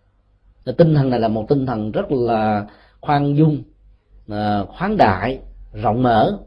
[0.78, 2.65] Tinh thần này là một tinh thần rất là
[3.02, 3.63] khoan dung
[4.30, 5.39] à, khoáng đại,
[5.74, 6.38] rộng mở.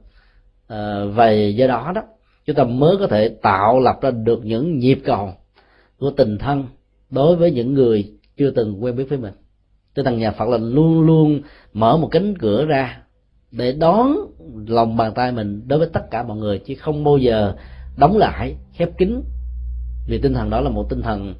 [0.68, 2.02] À, và do đó đó,
[2.46, 5.32] chúng ta mới có thể tạo lập ra được những nhịp cầu
[5.98, 6.64] của tình thân
[7.12, 9.32] đối với những người chưa từng quen biết với mình.
[9.94, 11.40] Tinh thần nhà phật là luôn luôn
[11.72, 13.02] mở một cánh cửa ra
[13.50, 14.16] để đón
[14.66, 17.54] lòng bàn tay mình đối với tất cả mọi người chứ không bao giờ
[17.96, 19.22] đóng lại khép kín.
[20.08, 21.34] Vì tinh thần đó là một tinh thần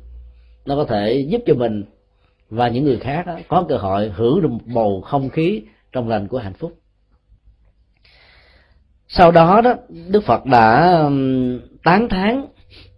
[0.67, 1.85] nó có thể giúp cho mình
[2.51, 6.09] và những người khác đó, có cơ hội hưởng được một bầu không khí trong
[6.09, 6.73] lành của hạnh phúc.
[9.09, 9.75] Sau đó đó
[10.09, 10.99] đức phật đã
[11.85, 12.47] tán thán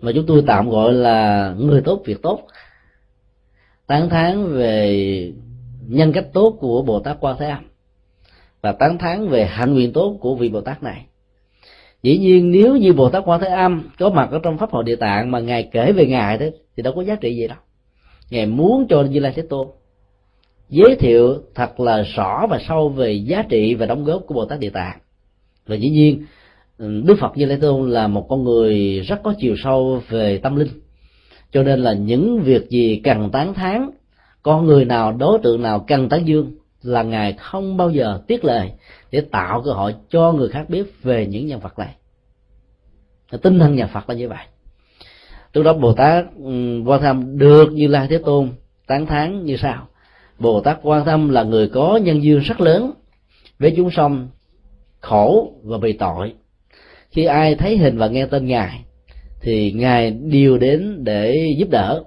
[0.01, 2.41] mà chúng tôi tạm gọi là người tốt việc tốt
[3.87, 5.33] tán thán về
[5.89, 7.65] nhân cách tốt của bồ tát quan thế âm
[8.63, 11.07] và tán thán về hạnh nguyện tốt của vị bồ tát này.
[12.03, 14.85] Dĩ nhiên, nếu như bồ tát quan thế âm có mặt ở trong pháp hội
[14.85, 17.59] địa tạng mà ngài kể về ngài đó, thì đâu có giá trị gì đâu.
[18.31, 19.67] Ngài muốn cho như lai thế tôn
[20.69, 24.45] giới thiệu thật là rõ và sâu về giá trị và đóng góp của bồ
[24.45, 24.99] tát địa tạng.
[25.67, 26.25] Và dĩ nhiên,
[26.79, 30.39] đức phật như lai thế tôn là một con người rất có chiều sâu về
[30.39, 30.69] tâm linh
[31.55, 33.91] cho nên là những việc gì cần tán thán
[34.43, 38.45] con người nào, đối tượng nào cần tán dương là ngài không bao giờ tiếc
[38.45, 38.73] lời
[39.11, 41.95] để tạo cơ hội cho người khác biết về những nhân vật này.
[43.43, 44.45] Tinh thần nhà phật là như vậy.
[45.53, 48.49] Lúc đó bồ tát ừ, quan tham được như lai thế tôn
[48.87, 49.89] tán thán như sau.
[50.39, 52.93] Bồ tát quan tâm là người có nhân duyên rất lớn
[53.59, 54.29] với chúng sông
[55.01, 56.35] khổ và bị tội.
[57.11, 58.85] Khi ai thấy hình và nghe tên ngài
[59.45, 62.03] thì ngài điều đến để giúp đỡ.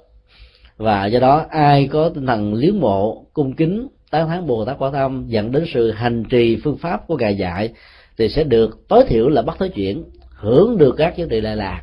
[0.78, 4.76] Và do đó, ai có tinh thần liếng mộ, cung kính, tán thán bồ tát
[4.80, 7.70] quan tâm, dẫn đến sự hành trì phương pháp của ngài dạy,
[8.18, 11.56] thì sẽ được tối thiểu là bắt tới chuyển hưởng được các giá trị lệ
[11.56, 11.82] lạc.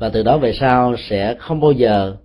[0.00, 2.16] Và từ đó về sau sẽ không bao giờ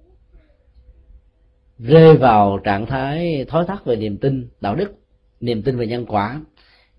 [1.79, 4.91] rơi vào trạng thái thói thắt về niềm tin đạo đức,
[5.39, 6.41] niềm tin về nhân quả,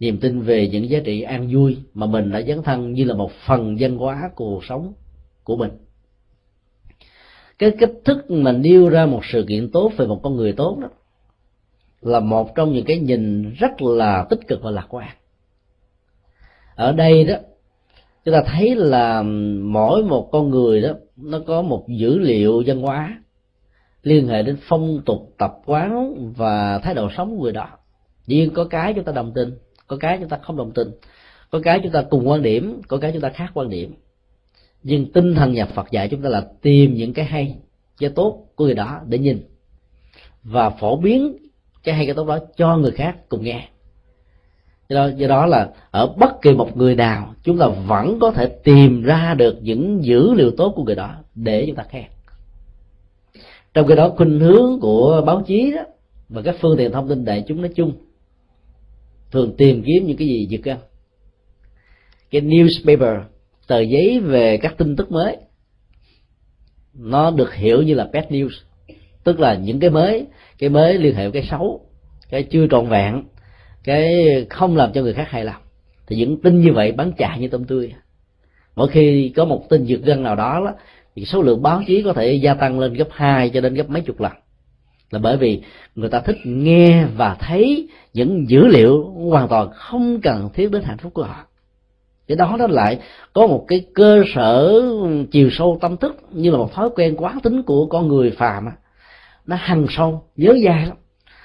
[0.00, 3.14] niềm tin về những giá trị an vui mà mình đã dấn thân như là
[3.14, 4.92] một phần văn hóa của cuộc sống
[5.48, 5.70] của mình.
[7.58, 10.78] Cái cách thức mà nêu ra một sự kiện tốt về một con người tốt
[10.80, 10.88] đó
[12.00, 15.08] là một trong những cái nhìn rất là tích cực và lạc quan.
[16.74, 17.34] Ở đây đó
[18.24, 19.22] chúng ta thấy là
[19.62, 23.22] mỗi một con người đó nó có một dữ liệu văn hóa
[24.02, 27.68] liên hệ đến phong tục tập quán và thái độ sống của người đó.
[28.26, 29.50] Riêng có cái chúng ta đồng tình,
[29.86, 30.90] có cái chúng ta không đồng tình,
[31.50, 33.94] có cái chúng ta cùng quan điểm có cái chúng ta khác quan điểm
[34.82, 37.56] nhưng tinh thần nhà phật dạy chúng ta là tìm những cái hay
[37.98, 39.42] cái tốt của người đó để nhìn.
[40.42, 41.36] Và phổ biến
[41.84, 43.68] cái hay cái tốt đó cho người khác cùng nghe.
[44.88, 48.30] Do đó, do đó là ở bất kỳ một người nào chúng ta vẫn có
[48.30, 52.04] thể tìm ra được những dữ liệu tốt của người đó để chúng ta khen.
[53.74, 55.82] Trong cái đó khuynh hướng của báo chí đó
[56.28, 57.92] và các phương tiện thông tin đại chúng nói chung
[59.30, 60.76] thường tìm kiếm những cái gì giật gân
[62.30, 63.20] cái newspaper
[63.68, 65.36] tờ giấy về các tin tức mới.
[66.94, 68.50] Nó được hiểu như là bad news
[69.24, 70.26] tức là những cái mới
[70.58, 71.80] cái mới liên hệ với cái xấu
[72.30, 73.24] cái chưa trọn vẹn
[73.84, 75.62] cái không làm cho người khác hài lòng.
[76.06, 77.94] Thì những tin như vậy bán chạy như tôm tươi.
[78.76, 80.72] Mỗi khi có một tin dược gân nào đó, đó
[81.16, 83.90] thì số lượng báo chí có thể gia tăng lên gấp 2 cho đến gấp
[83.90, 84.32] mấy chục lần.
[85.10, 85.62] Là bởi vì
[85.94, 90.82] người ta thích nghe và thấy những dữ liệu hoàn toàn không cần thiết đến
[90.82, 91.47] hạnh phúc của họ
[92.28, 92.98] cái đó nó lại
[93.32, 94.82] có một cái cơ sở,
[95.30, 98.66] chiều sâu tâm thức, như là một thói quen quán tính của con người phàm
[98.66, 98.72] á.
[99.46, 100.96] Nó hằng sâu nhớ dài lắm.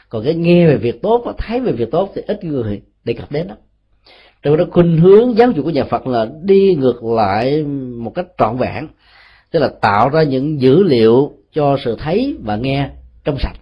[0.09, 3.31] Còn cái nghe về việc tốt thấy về việc tốt thì ít người đề cập
[3.31, 3.57] đến lắm.
[4.43, 7.63] trong đó khuynh hướng giáo dục của nhà phật là đi ngược lại
[7.97, 8.87] một cách trọn vẹn.
[9.51, 12.89] Tức là tạo ra những dữ liệu cho sự thấy và nghe
[13.23, 13.55] trong sạch.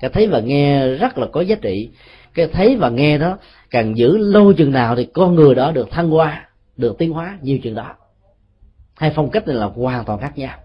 [0.00, 1.88] Cái thấy và nghe rất là có giá trị.
[2.34, 3.38] Cái thấy và nghe đó,
[3.70, 6.47] càng giữ lâu chừng nào thì con người đó được thăng hoa
[6.78, 7.94] được tiến hóa nhiều chừng đó.
[8.94, 10.58] Hai phong cách này là hoàn toàn khác nhau.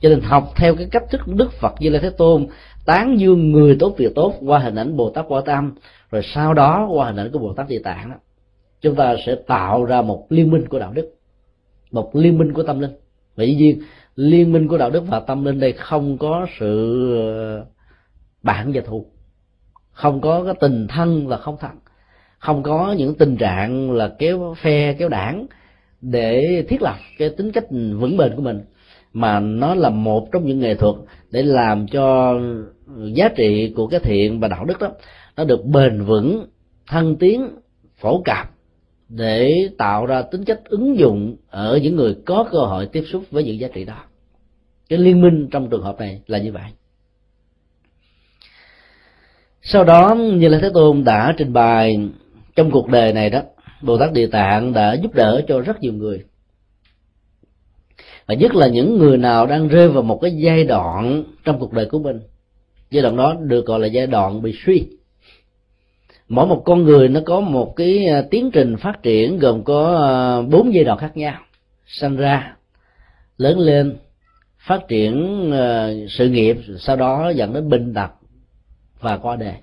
[0.00, 2.46] Cho nên học theo cái cách thức đức phật như lai thế tôn,
[2.84, 5.74] tán dương người tốt việc tốt qua hình ảnh bồ tát quả tâm,
[6.10, 8.16] rồi sau đó qua hình ảnh của bồ tát địa tạng đó,
[8.80, 11.14] chúng ta sẽ tạo ra một liên minh của đạo đức,
[11.90, 12.92] một liên minh của tâm linh.
[13.36, 13.82] Và dĩ nhiên,
[14.16, 17.04] liên minh của đạo đức và tâm linh đây không có sự
[18.42, 19.06] bản bạn và thù,
[19.92, 21.70] không có cái tình thân và không thân
[22.40, 25.46] không có những tình trạng là kéo phe, kéo đảng
[26.00, 28.60] để thiết lập cái tính cách vững bền của mình,
[29.12, 30.94] mà nó là một trong những nghệ thuật
[31.30, 32.34] để làm cho
[33.12, 34.88] giá trị của cái thiện và đạo đức đó,
[35.36, 36.46] nó được bền vững,
[36.86, 37.48] thăng tiến,
[37.96, 38.50] phổ cập
[39.08, 43.24] để tạo ra tính cách ứng dụng ở những người có cơ hội tiếp xúc
[43.30, 44.04] với những giá trị đó.
[44.88, 46.70] Cái liên minh trong trường hợp này là như vậy.
[49.62, 52.08] Sau đó, như là thế tôn đã trình bày
[52.56, 53.42] trong cuộc đời này đó
[53.82, 56.24] bồ tát địa tạng đã giúp đỡ cho rất nhiều người.
[58.26, 61.72] Và nhất là những người nào đang rơi vào một cái giai đoạn trong cuộc
[61.72, 62.20] đời của mình.
[62.90, 64.86] Giai đoạn đó được gọi là giai đoạn bị suy.
[66.28, 70.06] Mỗi một con người nó có một cái à, tiến trình phát triển gồm có
[70.08, 71.40] à, bốn giai đoạn khác nhau.
[71.86, 72.56] Sinh ra,
[73.36, 73.96] lớn lên,
[74.58, 78.10] phát triển à, sự nghiệp, sau đó dẫn đến bình tật
[79.00, 79.54] và qua đời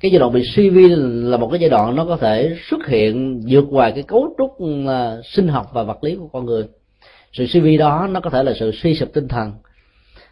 [0.00, 2.86] cái giai đoạn bị suy vi là một cái giai đoạn nó có thể xuất
[2.86, 4.56] hiện vượt ngoài cái cấu trúc
[4.88, 6.64] à, sinh học và vật lý của con người.
[7.32, 9.52] Sự suy vi đó nó có thể là sự suy sụp tinh thần,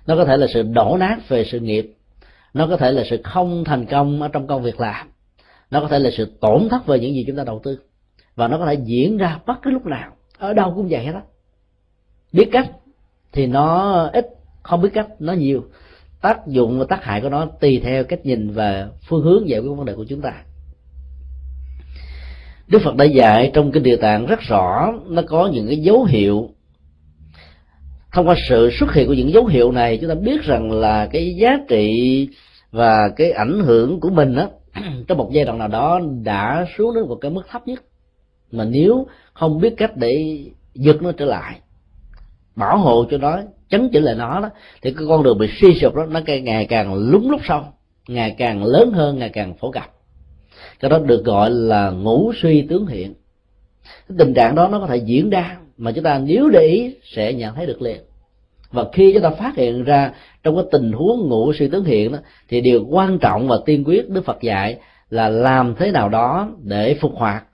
[0.07, 1.95] nó có thể là sự đổ nát về sự nghiệp,
[2.55, 5.09] nó có thể là sự không thành công ở trong công việc làm,
[5.71, 7.79] nó có thể là sự tổn thất về những gì chúng ta đầu tư,
[8.35, 11.13] và nó có thể diễn ra bất cứ lúc nào, ở đâu cũng vậy hết
[11.15, 11.23] á.
[12.33, 12.71] Biết cách
[13.33, 14.27] thì nó ít,
[14.63, 15.65] không biết cách, nó nhiều
[16.23, 19.61] tác dụng và tác hại của nó tùy theo cách nhìn và phương hướng giải
[19.61, 20.33] quyết vấn đề của chúng ta.
[22.69, 26.05] Đức Phật đã dạy trong kinh Địa Tạng rất rõ, nó có những cái dấu
[26.05, 26.49] hiệu.
[28.13, 31.07] Thông qua sự xuất hiện của những dấu hiệu này, chúng ta biết rằng là
[31.07, 32.29] cái giá trị
[32.71, 34.49] và cái ảnh hưởng của mình á,
[35.09, 37.83] trong một giai đoạn nào đó đã xuống đến một cái mức thấp nhất.
[38.53, 40.39] Mà nếu không biết cách để
[40.75, 41.61] giật nó trở lại
[42.59, 43.41] bảo hộ cho nó,
[43.71, 44.51] chấn chỉnh lại nó đó,
[44.83, 47.65] thì cái con đường bị suy sụp đó, nó ngày càng lúng lúc sâu,
[48.09, 49.93] ngày càng lớn hơn, ngày càng phổ cập.
[50.81, 53.15] Cái đó được gọi là ngũ suy tướng hiện.
[54.09, 56.95] Cái tình trạng đó nó có thể diễn ra, mà chúng ta nếu để ý
[57.05, 58.01] sẽ nhận thấy được liền.
[58.71, 62.13] Và khi chúng ta phát hiện ra trong cái tình huống ngũ suy tướng hiện
[62.13, 62.19] đó,
[62.49, 64.79] thì điều quan trọng và tiên quyết đức phật dạy
[65.11, 67.45] là làm thế nào đó để phục hoạt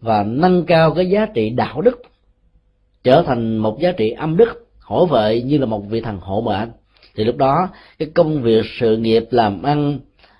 [0.00, 2.02] và nâng cao cái giá trị đạo đức
[3.04, 6.40] trở thành một giá trị âm đức hỗ vệ như là một vị thần hộ
[6.40, 6.70] mệnh.
[7.16, 9.98] Thì lúc đó cái công việc sự nghiệp làm ăn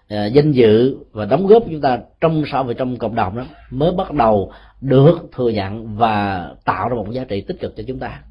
[0.09, 3.37] à, danh dự và đóng góp của chúng ta trong xã hội trong cộng đồng
[3.37, 7.77] đó mới bắt đầu được thừa nhận và tạo ra một giá trị tích cực
[7.77, 8.23] cho chúng ta.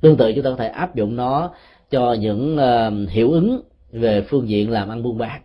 [0.00, 1.50] Tương tự chúng ta có thể áp dụng nó
[1.90, 5.40] cho những uh, hiệu ứng về phương diện làm ăn buôn bán.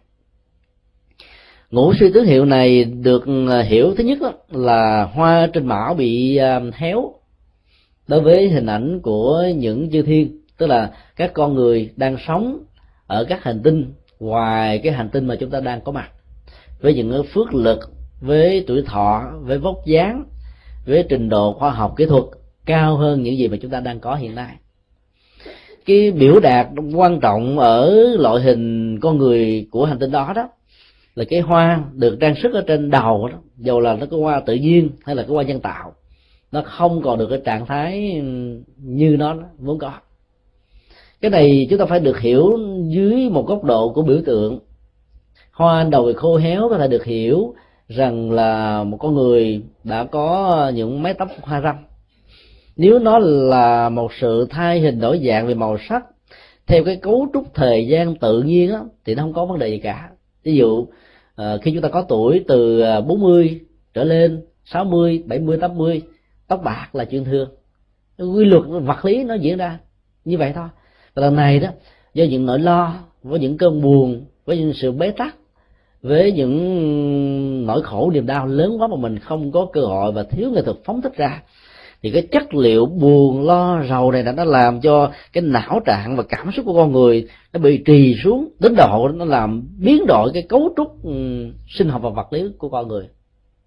[1.71, 3.93] Ngũ suy tứ hiệu này được à, hiểu.
[3.97, 4.19] Thứ nhất
[4.51, 7.13] là hoa trên mão bị uh, héo
[8.07, 12.63] đối với hình ảnh của những chư thiên, tức là các con người đang sống
[13.07, 16.09] ở các hành tinh, ngoài cái hành tinh mà chúng ta đang có mặt,
[16.81, 17.79] với những phước lực,
[18.21, 20.23] với tuổi thọ, với vóc dáng,
[20.85, 22.23] với trình độ khoa học kỹ thuật
[22.65, 24.55] cao hơn những gì mà chúng ta đang có hiện nay.
[25.85, 30.49] Cái biểu đạt quan trọng ở loại hình con người của hành tinh đó đó
[31.15, 34.39] là cái hoa được trang sức ở trên đầu đó dầu là nó có hoa
[34.45, 35.93] tự nhiên hay là cái hoa nhân tạo
[36.53, 38.21] nó không còn được cái trạng thái
[38.77, 39.91] như nó vốn có.
[41.21, 44.59] Cái này chúng ta phải được hiểu dưới một góc độ của biểu tượng.
[45.51, 47.53] Hoa đầu bị khô héo có thể được hiểu
[47.87, 51.75] rằng là một con người đã có những mái tóc hoa râm.
[52.75, 56.03] Nếu nó là một sự thay hình đổi dạng về màu sắc
[56.67, 59.67] theo cái cấu trúc thời gian tự nhiên á, thì nó không có vấn đề
[59.67, 60.09] gì cả.
[60.43, 60.87] Ví dụ
[61.35, 63.59] ờ, khi chúng ta có tuổi từ ờ, 40
[63.93, 66.01] trở lên 60, 70, 80
[66.47, 67.49] tóc bạc là chuyện thường.
[68.17, 69.79] Quy luật vật lý nó diễn ra
[70.25, 70.67] như vậy thôi.
[71.15, 71.69] Và lần này đó
[72.13, 75.35] do những nỗi lo, với những cơn buồn, với những sự bế tắc,
[76.01, 80.23] với những nỗi khổ, niềm đau lớn quá mà mình không có cơ hội và
[80.23, 81.43] thiếu nghệ thuật phóng thích ra,
[82.01, 86.15] thì cái chất liệu buồn, lo, rầu này đã nó làm cho cái não trạng
[86.15, 90.05] và cảm xúc của con người nó bị trì xuống đến độ, nó làm biến
[90.07, 90.97] đổi cái cấu trúc
[91.67, 93.07] sinh học và vật lý của con người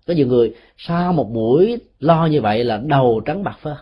[0.07, 3.77] có nhiều người sau một buổi lo như vậy là đầu trắng bạc phơ.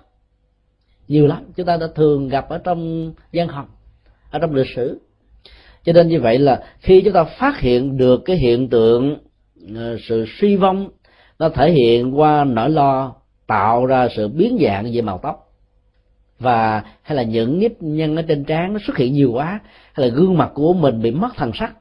[1.09, 3.69] Nhiều lắm, chúng ta đã thường gặp ở trong văn học
[4.31, 5.01] ở trong lịch sử.
[5.85, 9.19] Cho nên như vậy là khi chúng ta phát hiện được cái hiện tượng
[9.75, 10.89] ờ, sự suy vong,
[11.39, 13.15] nó thể hiện qua nỗi lo
[13.47, 15.53] tạo ra sự biến dạng về màu tóc.
[16.39, 19.61] Và, hay là những nếp nhăn ở trên trán nó xuất hiện nhiều quá,
[19.93, 21.75] hay là gương mặt của mình bị mất thần sắc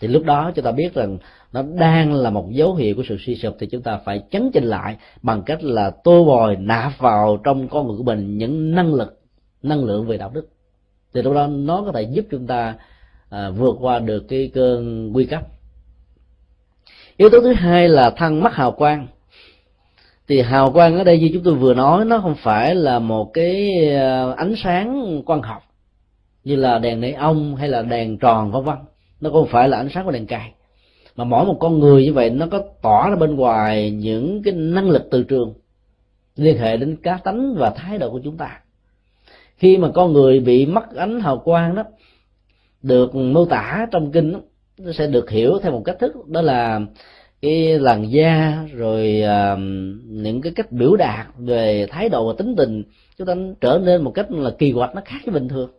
[0.00, 1.18] thì lúc đó chúng ta biết rằng
[1.52, 4.50] nó đang là một dấu hiệu của sự suy sụp thì chúng ta phải chấn
[4.52, 8.74] chỉnh lại bằng cách là tô bồi nạp vào trong con người của mình những
[8.74, 9.20] năng lực
[9.62, 10.48] năng lượng về đạo đức.
[11.14, 12.74] Thì lúc đó nó có thể giúp chúng ta
[13.30, 15.42] à, vượt qua được cái cơn nguy cấp.
[17.16, 19.06] Yếu tố thứ hai là thăng mắt hào quang.
[20.28, 23.30] Thì hào quang ở đây như chúng tôi vừa nói nó không phải là một
[23.34, 25.62] cái à, ánh sáng quang học
[26.44, 28.76] như là đèn nê ông hay là đèn tròn vân vân
[29.20, 30.52] nó không phải là ánh sáng của đèn cài.
[31.16, 34.54] Mà mỗi một con người như vậy nó có tỏa ra bên ngoài những cái
[34.54, 35.54] năng lực từ trường
[36.36, 38.60] liên hệ đến cá tánh và thái độ của chúng ta.
[39.56, 41.84] Khi mà con người bị mất ánh hào quang đó
[42.82, 44.40] được mô tả trong kinh đó,
[44.78, 46.28] nó sẽ được hiểu theo một cách thức.
[46.28, 46.80] Đó là
[47.42, 49.58] cái làn da rồi uh,
[50.06, 52.82] những cái cách biểu đạt về thái độ và tính tình.
[53.18, 55.70] Chúng ta trở nên một cách là kỳ quặc nó khác với bình thường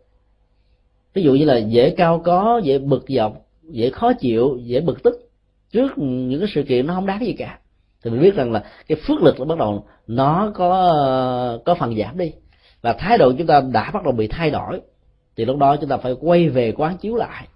[1.14, 5.02] ví dụ như là dễ cao có, dễ bực dọc, dễ khó chịu, dễ bực
[5.02, 5.30] tức
[5.72, 7.58] trước những cái sự kiện nó không đáng gì cả.
[8.04, 11.96] Thì mình biết rằng là cái phước lực nó bắt đầu nó có có phần
[11.96, 12.32] giảm đi.
[12.82, 14.80] Và thái độ chúng ta đã bắt đầu bị thay đổi,
[15.36, 17.46] thì lúc đó chúng ta phải quay về quán chiếu lại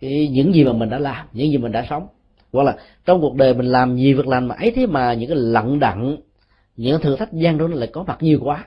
[0.00, 2.06] cái những gì mà mình đã làm, những gì mình đã sống.
[2.52, 5.28] Hoặc là trong cuộc đời mình làm nhiều việc làm mà ấy thế mà những
[5.28, 6.16] cái lận đận
[6.76, 8.64] những thử thách gian đó lại có mặt nhiều quá.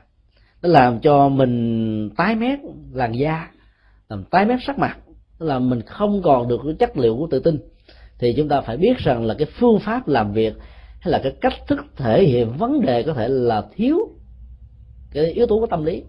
[0.62, 2.60] Nó làm cho mình tái mét
[2.94, 3.48] làn da
[4.12, 4.98] làm tái mét sắc mặt,
[5.40, 7.60] tức là mình không còn được cái chất liệu của tự tin,
[8.20, 10.54] thì chúng ta phải biết rằng là cái phương pháp làm việc
[11.00, 13.98] hay là cái cách thức thể hiện vấn đề có thể là thiếu
[15.12, 16.04] cái yếu tố của tâm lý,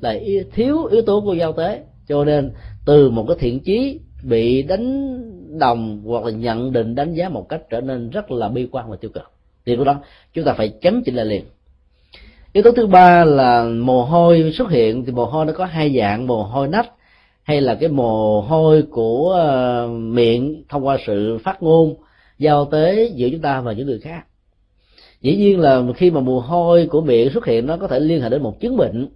[0.00, 0.18] là
[0.52, 1.82] thiếu yếu tố của giao tế.
[2.08, 2.50] Cho nên
[2.86, 5.18] từ một cái thiện chí bị đánh
[5.58, 8.90] đồng hoặc là nhận định đánh giá một cách trở nên rất là bi quan
[8.90, 9.30] và tiêu cực.
[9.66, 10.00] Thì lúc đó
[10.32, 11.44] chúng ta phải chấn chỉnh lại liền.
[12.52, 15.96] Yếu tố thứ ba là mồ hôi xuất hiện, thì mồ hôi nó có hai
[15.98, 16.90] dạng, mồ hôi nách
[17.44, 21.94] hay là cái mồ hôi của ờ, miệng thông qua sự phát ngôn
[22.38, 24.24] giao tế giữa chúng ta và những người khác.
[25.20, 28.22] Dĩ nhiên là khi mà mồ hôi của miệng xuất hiện, nó có thể liên
[28.22, 29.08] hệ đến một chứng bệnh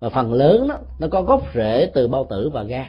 [0.00, 2.86] và phần lớn đó, nó có gốc rễ từ bao tử và gan.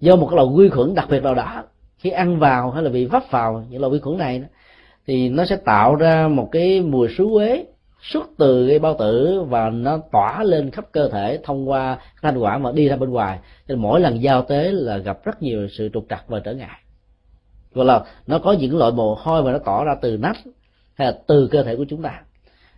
[0.00, 1.62] Do một cái loại vi khuẩn đặc biệt nào đó,
[1.98, 4.42] khi ăn vào hay là bị vấp vào những loại vi khuẩn này
[5.06, 7.64] thì nó sẽ tạo ra một cái mùi xú uế
[8.02, 12.38] xuất từ cái bao tử và nó tỏa lên khắp cơ thể thông qua thanh
[12.38, 13.38] quản và đi ra bên ngoài.
[13.68, 16.78] Nên mỗi lần giao tế là gặp rất nhiều sự trục trặc và trở ngại.
[17.74, 20.36] Gọi là nó có những loại mồ hôi mà nó tỏ ra từ nách
[20.94, 22.20] hay là từ cơ thể của chúng ta.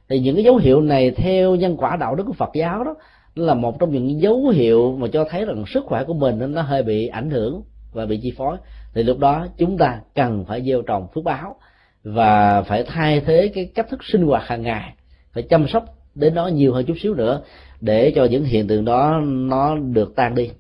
[0.09, 2.95] Thì những cái dấu hiệu này theo nhân quả đạo đức của Phật giáo đó
[3.35, 6.63] là một trong những dấu hiệu mà cho thấy rằng sức khỏe của mình nó
[6.63, 8.57] hơi bị ảnh hưởng và bị chi phối.
[8.95, 11.57] Thì lúc đó chúng ta cần phải gieo trồng phước báo
[12.05, 14.95] và phải thay thế cái cách thức sinh hoạt hàng ngày
[15.33, 17.43] phải chăm sóc đến nó nhiều hơn chút xíu nữa
[17.81, 20.51] để cho những hiện tượng đó nó được tan đi.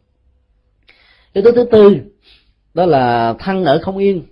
[1.32, 1.96] Yếu tố thứ tư,
[2.74, 4.22] đó là thân ở không yên.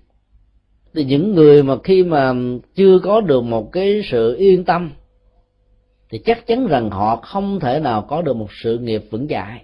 [0.94, 2.32] Thì những người mà khi mà
[2.74, 4.90] chưa có được một cái sự yên tâm,
[6.10, 9.62] thì chắc chắn rằng họ không thể nào có được một sự nghiệp vững chãi.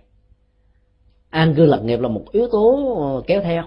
[1.30, 3.64] An cư lạc nghiệp là một yếu tố kéo theo.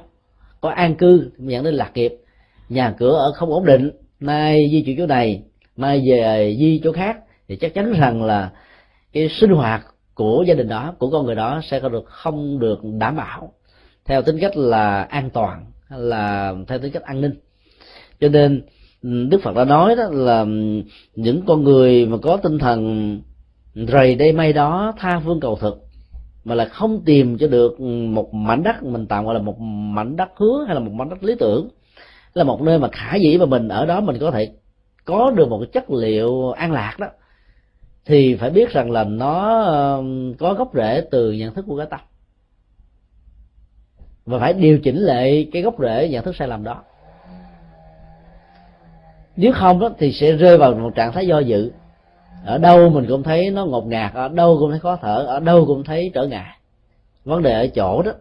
[0.62, 2.16] Có an cư dẫn đến lạc nghiệp,
[2.70, 5.44] nhà cửa ở không ổn định, nay di chuyển chỗ này
[5.80, 7.18] mai về di chỗ khác
[7.48, 8.52] thì chắc chắn rằng là
[9.14, 12.60] cái sinh hoạt của gia đình đó, của con người đó sẽ không được không
[12.60, 13.54] được đảm bảo
[14.06, 17.34] theo tính cách là an toàn hay là theo tính cách an ninh.
[18.20, 18.62] Cho nên
[19.04, 20.48] ừ, đức phật đã nói đó là ừ,
[21.16, 23.22] những con người mà có tinh thần
[23.76, 25.78] rầy đây may đó, tha phương cầu thực,
[26.46, 30.16] mà là không tìm cho được một mảnh đất mình tạm gọi là một mảnh
[30.16, 31.70] đất hứa hay là một mảnh đất lý tưởng,
[32.34, 34.52] là một nơi mà khả dĩ mà mình ở đó mình có thể
[35.10, 37.08] có được một cái chất liệu an lạc đó,
[38.06, 39.64] thì phải biết rằng là nó
[40.40, 42.00] có gốc rễ từ nhận thức của cái tâm.
[44.26, 46.84] Và phải điều chỉnh lại cái gốc rễ nhận thức sai lầm đó.
[49.36, 51.72] Nếu không đó thì sẽ rơi vào một trạng thái do dự.
[52.46, 55.40] Ở đâu mình cũng thấy nó ngột ngạt, ở đâu cũng thấy khó thở, ở
[55.40, 56.58] đâu cũng thấy trở ngại.
[57.26, 58.12] Vấn đề ở chỗ đó,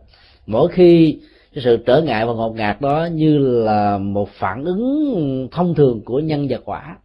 [0.46, 1.20] mỗi khi
[1.58, 6.00] cái sự trở ngại và ngột ngạt đó như là một phản ứng thông thường
[6.04, 6.98] của nhân và quả.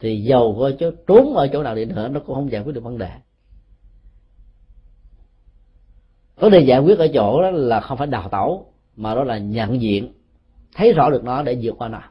[0.00, 2.74] Thì dầu có chỗ trốn ở chỗ nào đi nữa, nó cũng không giải quyết
[2.74, 3.08] được vấn đề.
[6.36, 9.38] Vấn đề giải quyết ở chỗ đó là không phải đào tẩu, mà đó là
[9.38, 10.12] nhận diện.
[10.74, 12.02] Thấy rõ được nó để vượt qua nó.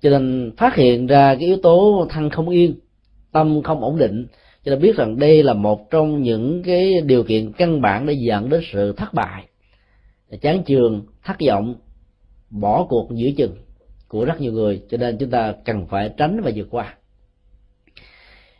[0.00, 2.74] Cho nên phát hiện ra cái yếu tố thân không yên,
[3.32, 4.26] tâm không ổn định,
[4.64, 8.14] cho nên biết rằng đây là một trong những cái điều kiện căn bản để
[8.14, 9.44] dẫn đến sự thất bại
[10.40, 11.74] chán trường thất vọng,
[12.50, 13.56] bỏ cuộc giữa chừng
[14.08, 16.94] của rất nhiều người, cho nên chúng ta cần phải tránh và vượt qua.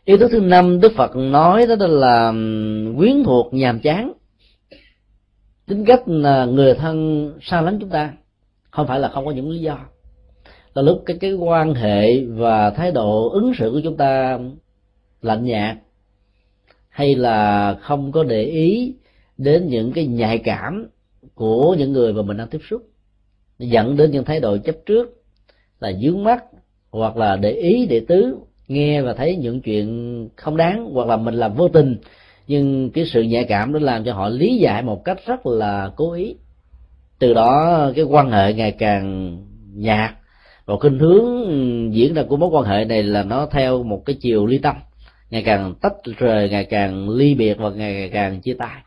[0.05, 2.33] Yếu tố thứ năm, đức phật nói đó là
[2.97, 4.13] quyến thuộc nhàm chán.
[5.67, 8.13] Tính cách là người thân xa lánh chúng ta,
[8.71, 9.79] không phải là không có những lý do.
[10.75, 14.39] Là lúc cái cái quan hệ và thái độ ứng xử của chúng ta
[15.23, 15.77] lạnh nhạt,
[16.89, 18.95] hay là không có để ý
[19.39, 20.87] đến những cái nhạy cảm
[21.35, 22.83] của những người mà mình đang tiếp xúc.
[23.59, 25.23] Dẫn đến những thái độ chấp trước,
[25.81, 26.45] là dướng mắt,
[26.91, 28.37] hoặc là để ý, để tứ,
[28.69, 31.97] nghe và thấy những chuyện không đáng, hoặc là mình làm vô tình.
[32.47, 35.91] Nhưng cái sự nhạy cảm đó làm cho họ lý giải một cách rất là
[35.97, 36.35] cố ý.
[37.19, 39.37] Từ đó cái quan hệ ngày càng
[39.75, 40.11] nhạt
[40.65, 41.25] và khuynh hướng
[41.95, 44.77] diễn ra của mối quan hệ này là nó theo một cái chiều ly tâm.
[45.31, 48.83] Ngày càng tách rời, ngày càng ly biệt và ngày càng chia tay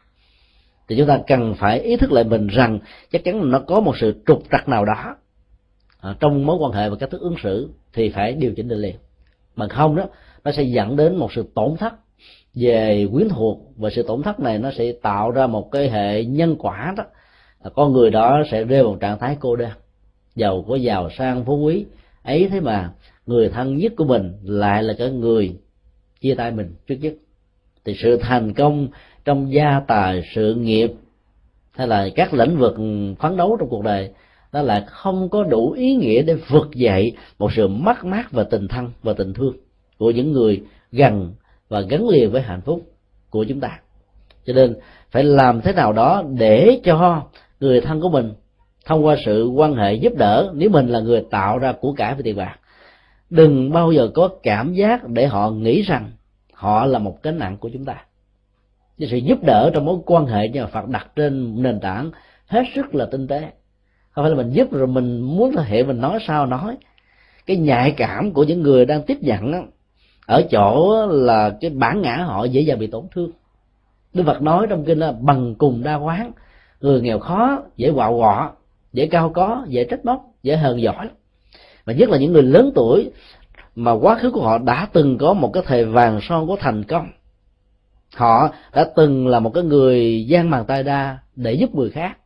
[0.87, 2.79] thì chúng ta cần phải ý thức lại mình rằng
[3.11, 5.15] chắc chắn nó có một sự trục trặc nào đó.
[5.99, 8.75] À, trong mối quan hệ và cách thức ứng xử thì phải điều chỉnh được
[8.75, 8.95] liền.
[9.55, 10.05] Bằng không đó,
[10.43, 11.93] nó sẽ dẫn đến một sự tổn thất
[12.55, 16.23] về quyến thuộc và sự tổn thất này nó sẽ tạo ra một cái hệ
[16.25, 17.03] nhân quả đó.
[17.61, 19.71] À, con người đó sẽ rơi vào trạng thái cô đơn.
[20.35, 21.85] Giàu có, giàu sang, phú quý.
[22.23, 22.91] Ấy thế mà
[23.25, 25.55] người thân nhất của mình lại là cái người
[26.21, 27.13] chia tay mình trước nhất.
[27.85, 28.87] Thì sự thành công
[29.27, 30.91] trong gia tài sự nghiệp,
[31.71, 32.75] hay là các lĩnh vực
[33.19, 34.11] phấn đấu trong cuộc đời,
[34.51, 38.43] đó là không có đủ ý nghĩa để vực dậy một sự mất mát và
[38.43, 39.53] tình thân và tình thương
[39.97, 40.61] của những người
[40.91, 41.33] gần
[41.69, 42.81] và gắn liền với hạnh phúc
[43.29, 43.79] của chúng ta.
[44.45, 44.75] Cho nên
[45.11, 47.23] phải làm thế nào đó để cho
[47.59, 48.33] người thân của mình
[48.85, 52.15] thông qua sự quan hệ giúp đỡ, nếu mình là người tạo ra của cải
[52.15, 52.55] và tiền bạc,
[53.29, 56.11] đừng bao giờ có cảm giác để họ nghĩ rằng
[56.53, 58.03] họ là một cái nặng của chúng ta
[58.99, 62.11] cái sự giúp đỡ trong mối quan hệ nhà Phật đặt trên nền tảng
[62.47, 63.41] hết sức là tinh tế.
[64.11, 66.77] Không phải là mình giúp rồi mình muốn thể hiện mình nói sao nói.
[67.45, 69.59] Cái nhạy cảm của những người đang tiếp nhận đó,
[70.25, 73.31] ở chỗ là cái bản ngã họ dễ dàng bị tổn thương.
[74.13, 76.31] Đức Phật nói trong kinh là bằng cùng đa quán
[76.81, 78.51] người nghèo khó dễ quạo quọ
[78.93, 81.09] dễ cao có dễ trách móc dễ hờn giỏi
[81.85, 83.11] và nhất là những người lớn tuổi
[83.75, 86.83] mà quá khứ của họ đã từng có một cái thời vàng son của thành
[86.83, 87.07] công
[88.15, 92.17] họ đã từng là một cái người gian bàn tay đa để giúp người khác.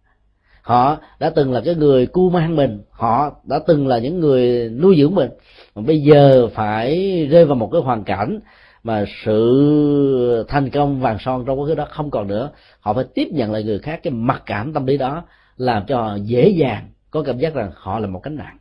[0.61, 2.81] Họ đã từng là cái người cu mang mình.
[2.89, 5.29] Họ đã từng là những người nuôi dưỡng mình.
[5.75, 8.39] Mà bây giờ phải rơi vào một cái hoàn cảnh
[8.83, 12.49] mà sự thành công vàng son trong cái đó không còn nữa.
[12.79, 15.23] Họ phải tiếp nhận lại người khác cái mặc cảm tâm lý đó,
[15.57, 18.57] làm cho dễ dàng có cảm giác rằng họ là một cánh nặng.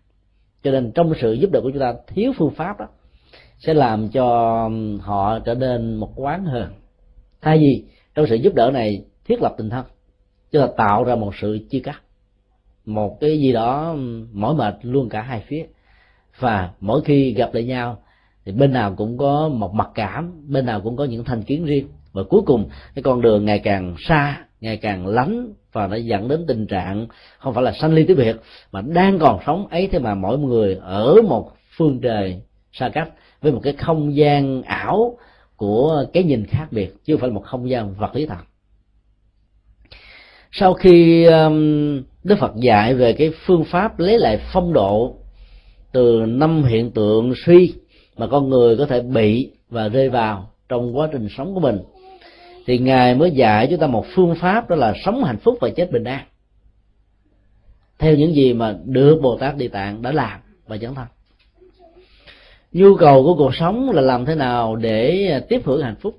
[0.62, 2.86] Cho nên trong sự giúp đỡ của chúng ta thiếu phương pháp đó,
[3.58, 4.68] sẽ làm cho
[5.00, 6.66] họ trở nên một quán hơn
[7.42, 7.84] thay vì
[8.14, 9.84] trong sự giúp đỡ này thiết lập tình thân
[10.52, 12.02] chúng ta tạo ra một sự chia cắt.
[12.86, 13.96] Một cái gì đó
[14.32, 15.66] mỏi mệt luôn cả hai phía.
[16.38, 18.02] Và mỗi khi gặp lại nhau,
[18.44, 21.64] thì bên nào cũng có một mặc cảm, bên nào cũng có những thành kiến
[21.64, 21.88] riêng.
[22.12, 26.28] Và cuối cùng, cái con đường ngày càng xa, ngày càng lánh và nó dẫn
[26.28, 27.06] đến tình trạng
[27.38, 28.36] không phải là sanh ly tử biệt,
[28.72, 33.10] mà đang còn sống ấy thế mà mỗi người ở một phương trời xa cách,
[33.40, 35.18] với một cái không gian ảo
[35.60, 38.44] của cái nhìn khác biệt, chứ không phải là một không gian vật lý thật.
[40.52, 45.16] Sau khi um, đức phật dạy về cái phương pháp lấy lại phong độ
[45.92, 47.74] từ năm hiện tượng suy
[48.16, 51.78] mà con người có thể bị và rơi vào trong quá trình sống của mình,
[52.66, 55.70] thì ngài mới dạy chúng ta một phương pháp đó là sống hạnh phúc và
[55.70, 56.24] chết bình an,
[57.98, 61.06] theo những gì mà được bồ tát địa tạng đã làm và dấn thân
[62.72, 66.18] nhu cầu của cuộc sống là làm thế nào để à, tiếp hưởng hạnh phúc?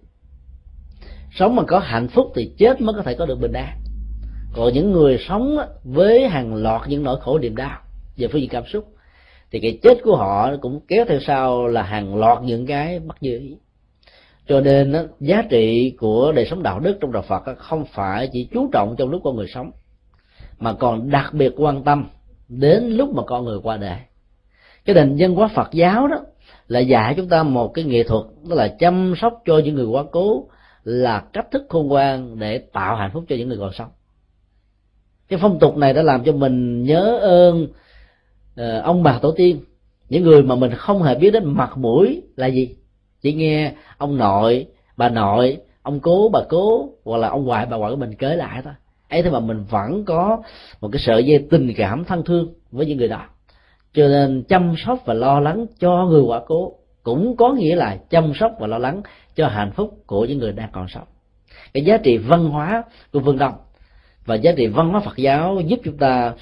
[1.31, 3.77] Sống mà có hạnh phúc thì chết mới có thể có được bình an.
[4.53, 7.79] Còn những người sống với hàng loạt những nỗi khổ niềm đau,
[8.17, 8.85] về phương diện cảm xúc,
[9.51, 13.23] thì cái chết của họ cũng kéo theo sau là hàng loạt những cái bất
[13.23, 13.55] như ý.
[14.47, 18.47] Cho nên giá trị của đời sống đạo đức trong đạo Phật không phải chỉ
[18.53, 19.71] chú trọng trong lúc con người sống,
[20.59, 22.09] mà còn đặc biệt quan tâm
[22.47, 23.99] đến lúc mà con người qua đời.
[24.85, 26.17] Cái nền văn hóa Phật giáo đó
[26.71, 29.85] là dạy chúng ta một cái nghệ thuật đó là chăm sóc cho những người
[29.85, 30.47] quá cố
[30.83, 33.89] là cách thức khôn ngoan để tạo hạnh phúc cho những người còn sống.
[35.27, 39.59] Cái phong tục này đã làm cho mình nhớ ơn uh, ông bà tổ tiên
[40.09, 42.75] những người mà mình không hề biết đến mặt mũi là gì.
[43.21, 44.67] Chỉ nghe ông nội
[44.97, 48.35] bà nội ông cố bà cố hoặc là ông ngoại bà ngoại của mình kế
[48.35, 48.73] lại thôi.
[49.09, 50.41] Ấy thế mà mình vẫn có
[50.81, 53.25] một cái sợi dây tình cảm thân thương với những người đó
[53.93, 56.73] cho nên chăm sóc và lo lắng cho người quả cố
[57.03, 59.01] cũng có nghĩa là chăm sóc và lo lắng
[59.35, 61.07] cho hạnh phúc của những người đang còn sống.
[61.73, 62.83] Cái giá trị văn hóa
[63.13, 63.53] của phương đông
[64.25, 66.33] và giá trị văn hóa phật giáo giúp chúng ta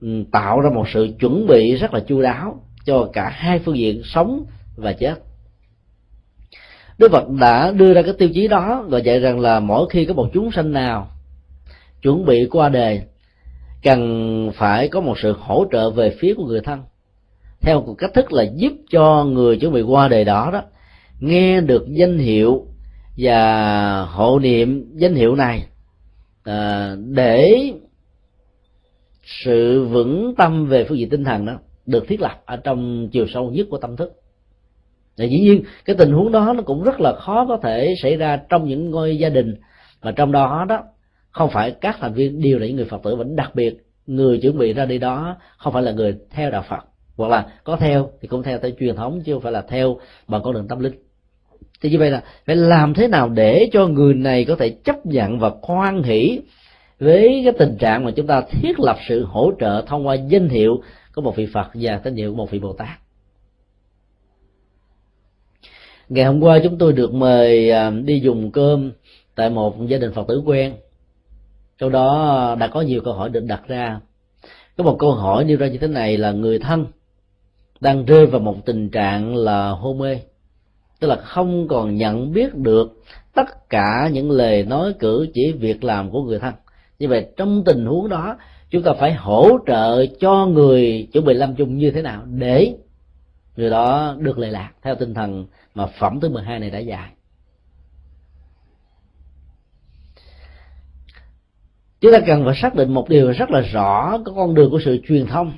[0.00, 3.78] ừ, tạo ra một sự chuẩn bị rất là chu đáo cho cả hai phương
[3.78, 4.44] diện sống
[4.76, 5.14] và chết.
[6.98, 10.04] Đức Phật đã đưa ra cái tiêu chí đó và dạy rằng là mỗi khi
[10.04, 11.08] có một chúng sanh nào
[12.02, 13.02] chuẩn bị qua đề
[13.82, 16.82] cần phải có một sự hỗ trợ về phía của người thân
[17.60, 20.62] theo một cách thức là giúp cho người chuẩn bị qua đời đó đó
[21.20, 22.66] nghe được danh hiệu
[23.16, 25.66] và hộ niệm danh hiệu này
[26.44, 27.72] à, để
[29.24, 31.52] sự vững tâm về phương diện tinh thần đó
[31.86, 34.12] được thiết lập ở trong chiều sâu nhất của tâm thức.
[35.16, 38.16] Và dĩ nhiên cái tình huống đó nó cũng rất là khó có thể xảy
[38.16, 39.54] ra trong những ngôi gia đình
[40.02, 40.84] mà trong đó đó
[41.30, 44.38] không phải các thành viên đều là những người phật tử vẫn đặc biệt người
[44.38, 46.84] chuẩn bị ra đi đó không phải là người theo đạo phật
[47.18, 49.96] hoặc là có theo thì cũng theo theo truyền thống chứ không phải là theo
[50.28, 50.94] bằng con đường tâm linh.
[51.80, 55.06] Thì như vậy là phải làm thế nào để cho người này có thể chấp
[55.06, 56.40] nhận và khoan hỷ
[57.00, 60.48] với cái tình trạng mà chúng ta thiết lập sự hỗ trợ thông qua danh
[60.48, 60.82] hiệu
[61.14, 62.98] của một vị Phật và danh hiệu của một vị Bồ Tát.
[66.08, 68.92] Ngày hôm qua chúng tôi được mời à, đi dùng cơm
[69.34, 70.74] tại một gia đình phật tử quen.
[71.78, 74.00] Trong đó à, đã có nhiều câu hỏi được đặt ra.
[74.76, 76.86] Có một câu hỏi nêu ra như thế này là người thân
[77.80, 80.18] đang rơi vào một tình trạng là hôn mê.
[81.00, 83.02] Tức là không còn nhận biết được
[83.34, 86.54] tất cả những lời nói cử chỉ việc làm của người thân.
[86.98, 88.36] Như vậy trong tình huống đó,
[88.70, 92.74] chúng ta phải hỗ trợ cho người chuẩn bị lâm chung như thế nào để
[93.56, 97.10] người đó được lệ lạc theo tinh thần mà phẩm thứ 12 này đã dạy.
[102.00, 104.80] Chúng ta cần phải xác định một điều rất là rõ có con đường của
[104.84, 105.52] sự truyền thông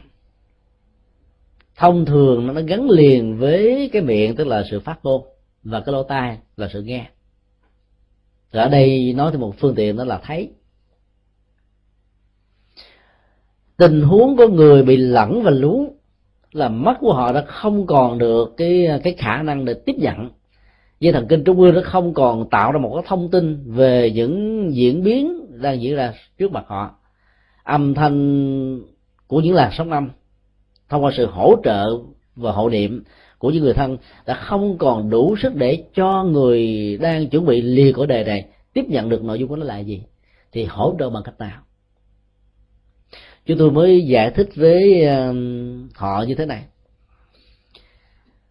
[1.80, 5.22] thông thường nó gắn liền với cái miệng, tức là sự phát ngôn
[5.62, 7.06] và cái lỗ tai là sự nghe.
[8.50, 10.50] Ở đây nói thêm một phương tiện đó là thấy.
[13.76, 15.88] Tình huống của người bị lẫn và lún
[16.52, 20.30] là mắt của họ đã không còn được cái cái khả năng để tiếp nhận.
[21.00, 24.10] Dây thần kinh trung ương nó không còn tạo ra một cái thông tin về
[24.14, 26.94] những diễn biến đang diễn ra trước mặt họ.
[27.62, 28.80] Âm thanh
[29.26, 30.08] của những làn sóng âm
[30.90, 31.98] thông qua sự hỗ trợ
[32.36, 33.02] và hộ niệm
[33.38, 37.62] của những người thân đã không còn đủ sức để cho người đang chuẩn bị
[37.62, 40.02] lìa cõi đề này tiếp nhận được nội dung của nó là gì,
[40.52, 41.62] thì hỗ trợ bằng cách nào?
[43.46, 46.64] Chúng tôi mới giải thích với um, họ như thế này.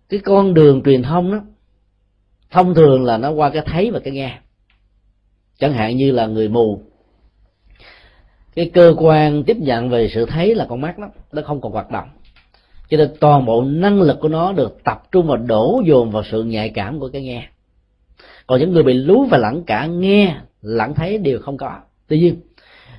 [0.09, 1.41] Cái con đường truyền thông đó,
[2.51, 4.39] thông thường là nó qua cái thấy và cái nghe.
[5.59, 6.81] Chẳng hạn như là người mù.
[8.55, 11.71] Cái cơ quan tiếp nhận về sự thấy là con mắt đó, nó không còn
[11.71, 12.09] hoạt động
[12.89, 16.23] cho nên toàn bộ năng lực của nó được tập trung và đổ dồn vào
[16.31, 17.47] sự nhạy cảm của cái nghe.
[18.47, 21.79] Còn những người bị lú và lẫn cả nghe, lẫn thấy đều không có.
[22.07, 22.41] Tuy nhiên,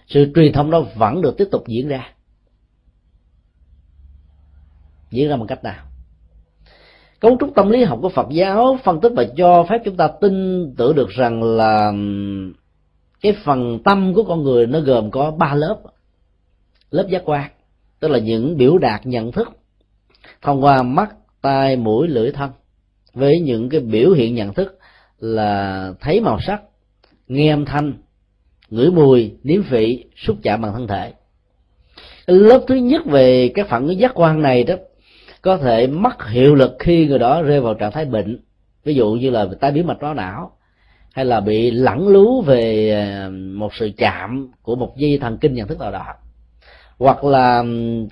[0.07, 2.13] sự truyền thông đó vẫn được tiếp tục diễn ra.
[5.11, 5.85] Diễn ra bằng cách nào?
[7.21, 10.09] Cấu trúc tâm lý học của phật giáo phân tích và cho phép chúng ta
[10.21, 11.93] tin tưởng được rằng là
[13.21, 15.79] cái phần tâm của con người nó gồm có ba lớp.
[16.91, 17.51] Lớp giác quan,
[18.01, 19.60] tức là những biểu đạt nhận thức
[20.43, 21.11] thông qua mắt,
[21.43, 22.51] tai, mũi, lưỡi, thân.
[23.15, 24.79] Với những cái biểu hiện nhận thức
[25.19, 26.63] là thấy màu sắc,
[27.29, 27.93] nghe âm thanh,
[28.71, 31.13] ngửi mùi nếm vị, xúc chạm bằng thân thể.
[32.27, 34.75] Lớp thứ nhất về các phản ứng giác quan này đó,
[35.43, 38.39] có thể mất hiệu lực khi người đó rơi vào trạng thái bệnh.
[38.85, 40.51] Ví dụ như là tai biến mạch máu não,
[41.13, 45.55] hay là bị lẳng lú về ờ, một sự chạm của một dây thần kinh
[45.55, 46.05] nhận thức nào đó.
[46.99, 47.65] Hoặc là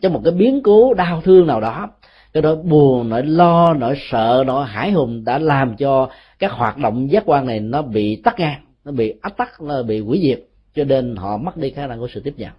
[0.02, 1.88] trong một cái biến cố đau thương nào đó
[2.32, 6.08] cái nỗi buồn, nỗi lo, nỗi sợ, nỗi hải hùng đã làm cho
[6.38, 9.82] các hoạt động giác quan này nó bị tắt ngang, nó bị ách tắc, nó
[9.82, 10.40] bị hủy diệt,
[10.74, 12.50] cho nên họ mất đi khả năng của sự tiếp nhận.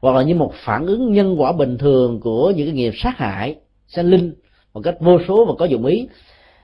[0.00, 3.16] Hoặc là như một phản ứng nhân quả bình thường của những cái nghiệp sát
[3.16, 3.56] hại
[3.88, 4.34] sanh linh
[4.74, 6.08] một cách vô số và có dụng ý,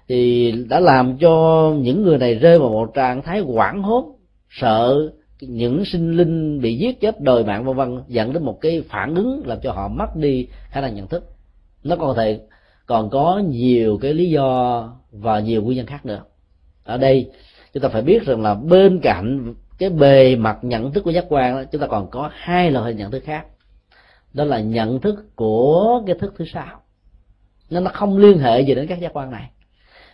[0.09, 4.05] thì đã làm cho những người này rơi vào một trạng thái hoảng hốt,
[4.51, 5.11] sợ
[5.41, 9.15] những sinh linh bị giết chết đời mạng, vân vân, dẫn đến một cái phản
[9.15, 11.34] ứng làm cho họ mất đi khả năng nhận thức
[11.85, 12.41] nó còn thể
[12.87, 16.23] còn có nhiều cái lý do và nhiều nguyên nhân khác nữa.
[16.85, 17.31] Ở đây
[17.73, 21.25] chúng ta phải biết rằng là bên cạnh cái bề mặt nhận thức của giác
[21.29, 23.47] quan đó, chúng ta còn có hai loại hình nhận thức khác.
[24.33, 26.81] Đó là nhận thức của cái thức thứ sáu.
[27.71, 29.51] Nên nó không liên hệ gì đến các giác quan này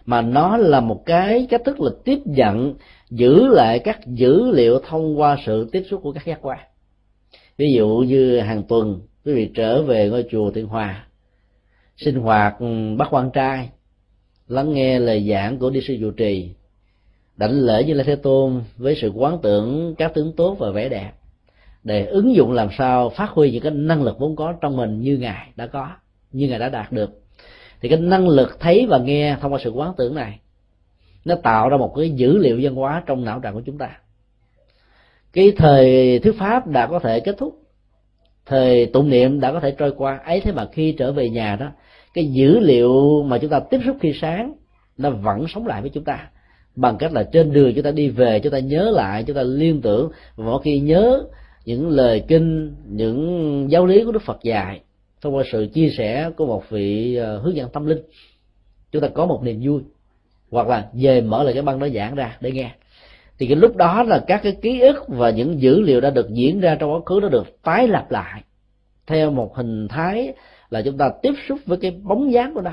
[0.06, 2.74] mà nó là một cái cách thức là tiếp nhận
[3.10, 6.58] giữ lại các dữ liệu thông qua sự tiếp xúc của các giác quan.
[7.56, 11.06] Ví dụ như hàng tuần quý vị trở về ngôi chùa Thiên Hòa
[12.00, 13.68] sinh hoạt ừ, bắt quan trai,
[14.48, 16.50] lắng nghe lời giảng của đi sư trụ trì,
[17.36, 20.88] đảnh lễ như lai thế tôn với sự quán tưởng các tướng tốt và vẻ
[20.88, 21.12] đẹp,
[21.84, 25.00] để ứng dụng làm sao phát huy những cái năng lực vốn có trong mình
[25.00, 25.88] như ngài đã có,
[26.32, 27.10] như ngài đã đạt được.
[27.80, 30.38] Thì cái năng lực thấy và nghe thông qua sự quán tưởng này,
[31.24, 34.00] nó tạo ra một cái dữ liệu văn hóa trong não trạng của chúng ta.
[35.32, 37.62] Cái thời thuyết pháp đã có thể kết thúc,
[38.46, 41.56] thời tụng niệm đã có thể trôi qua, ấy thế mà khi trở về nhà
[41.56, 41.72] đó
[42.14, 44.52] cái dữ liệu mà chúng ta tiếp xúc khi sáng,
[44.98, 46.30] nó vẫn sống lại với chúng ta.
[46.76, 49.42] Bằng cách là trên đường chúng ta đi về, chúng ta nhớ lại, chúng ta
[49.42, 50.10] liên tưởng.
[50.36, 51.22] Và mỗi khi nhớ
[51.64, 54.80] những lời kinh, những giáo lý của đức phật dạy,
[55.20, 58.02] thông qua sự chia sẻ của một vị ờ, hướng dẫn tâm linh,
[58.92, 59.82] chúng ta có một niềm vui.
[60.50, 62.70] Hoặc là về mở lại cái băng đó giảng ra để nghe.
[63.38, 66.30] Thì cái lúc đó là các cái ký ức và những dữ liệu đã được
[66.30, 68.42] diễn ra trong quá khứ nó được tái lập lại
[69.06, 70.34] theo một hình thái
[70.70, 72.72] là chúng ta tiếp xúc với cái bóng dáng của nó,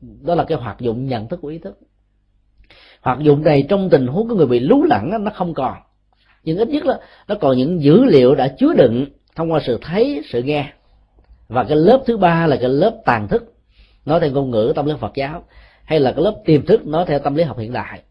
[0.00, 1.78] đó là cái hoạt dụng nhận thức của ý thức.
[3.00, 5.74] Hoạt dụng này trong tình huống của người bị lú lẫn nó không còn.
[6.44, 9.06] Nhưng ít nhất là nó còn những dữ liệu đã chứa đựng
[9.36, 10.72] thông qua sự thấy sự nghe.
[11.48, 13.54] Và cái lớp thứ ba là cái lớp tàn thức
[14.04, 15.44] nói theo ngôn ngữ tâm lý phật giáo
[15.84, 18.02] hay là cái lớp tiềm thức nói theo tâm lý học hiện đại.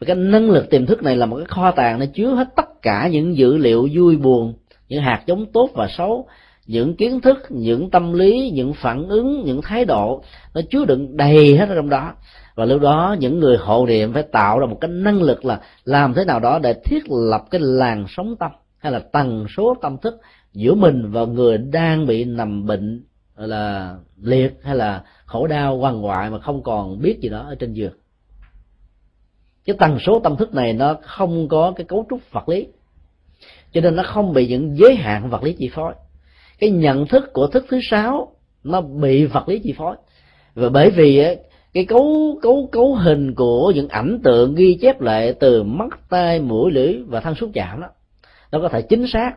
[0.00, 2.48] Và cái năng lực tiềm thức này là một cái kho tàng nó chứa hết
[2.56, 4.54] tất cả những dữ liệu vui buồn
[4.88, 6.28] những hạt giống tốt và xấu
[6.66, 10.22] những kiến thức, những tâm lý, những phản ứng, những thái độ,
[10.54, 12.14] nó chứa đựng đầy hết ở trong đó.
[12.54, 15.60] Và lúc đó, những người hộ niệm phải tạo ra một cái năng lực là
[15.84, 19.74] làm thế nào đó để thiết lập cái làn sóng tâm, hay là tần số
[19.82, 20.20] tâm thức
[20.52, 23.04] giữa mình và người đang bị nằm bệnh
[23.36, 27.54] là, liệt, hay là khổ đau quằn ngoại mà không còn biết gì đó ở
[27.54, 27.92] trên giường.
[29.64, 32.66] Cái tần số tâm thức này nó không có cái cấu trúc vật lý,
[33.72, 35.94] cho nên nó không bị những giới hạn vật lý chi phối
[36.58, 38.32] cái nhận thức của thức thứ sáu
[38.64, 39.96] nó bị vật lý chi phối.
[40.54, 41.24] Và bởi vì
[41.74, 46.40] cái cấu cấu cấu hình của những ảnh tượng ghi chép lại từ mắt, tai,
[46.40, 47.88] mũi, lưỡi và thân xúc chạm đó,
[48.52, 49.32] nó có thể chính xác,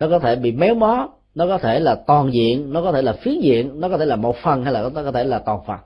[0.00, 3.02] nó có thể bị méo mó, nó có thể là toàn diện, nó có thể
[3.02, 5.38] là phiến diện, nó có thể là một phần hay là nó có thể là
[5.38, 5.78] toàn phần.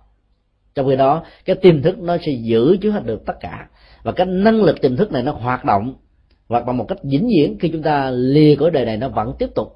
[0.74, 3.68] Trong khi đó, cái tiềm thức nó sẽ giữ chứa hết được tất cả.
[4.02, 5.94] Và cái năng lực tiềm thức này nó hoạt động
[6.48, 9.32] hoặc bằng một cách vĩnh viễn khi chúng ta lìa cõi đời này, nó vẫn
[9.38, 9.68] tiếp tục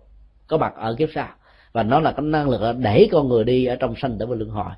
[0.51, 1.28] có mặt ở kiếp sau.
[1.72, 4.36] Và nó là cái năng lực đẩy con người đi ở trong sanh tử và
[4.36, 4.72] luân hồi.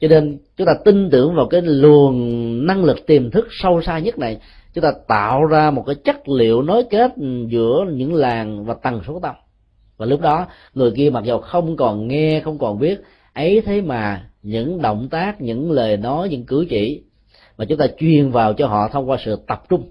[0.00, 3.98] Cho nên chúng ta tin tưởng vào cái luồng năng lực tiềm thức sâu xa
[3.98, 4.38] nhất này,
[4.74, 7.12] chúng ta tạo ra một cái chất liệu nối kết
[7.48, 9.34] giữa những làng và tầng số tâm.
[9.96, 13.00] Và lúc đó, người kia mặc dù không còn nghe, không còn biết,
[13.32, 17.02] ấy thế mà những động tác, những lời nói, những cử chỉ,
[17.58, 19.88] mà chúng ta truyền vào cho họ thông qua sự tập trung,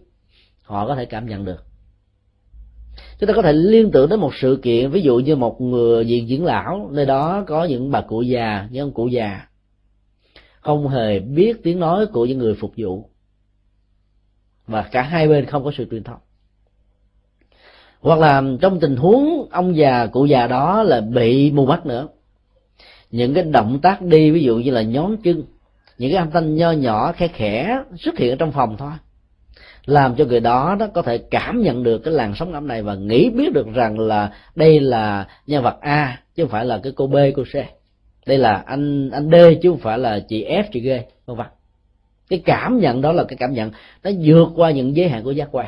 [0.64, 1.71] họ có thể cảm nhận được
[3.22, 6.04] chúng ta có thể liên tưởng đến một sự kiện, ví dụ như một người
[6.04, 9.48] viện dưỡng lão, nơi đó có những bà cụ già, những ông cụ già.
[10.60, 13.10] Không hề biết tiếng nói của những người phục vụ.
[14.68, 16.20] Và cả hai bên không có sự truyền thông.
[18.00, 22.08] Hoặc là trong tình huống ông già, cụ già đó là bị mù mắt nữa.
[23.12, 25.44] Những cái động tác đi, ví dụ như là nhón chân,
[25.98, 28.92] những cái âm thanh nho nhỏ khẽ khẽ xuất hiện ở trong phòng thôi
[29.86, 32.84] làm cho người đó đó có thể cảm nhận được cái làn sóng âm này
[32.84, 36.80] và nghĩ biết được rằng là đây là nhân vật A chứ không phải là
[36.84, 37.56] cái cô B, cô C.
[38.28, 40.90] Đây là anh anh D chứ không phải là chị F, chị G,
[41.26, 41.48] vân vân.
[42.30, 43.72] Cái cảm nhận đó là cái cảm nhận
[44.04, 45.68] nó vượt qua những giới hạn của giác quan.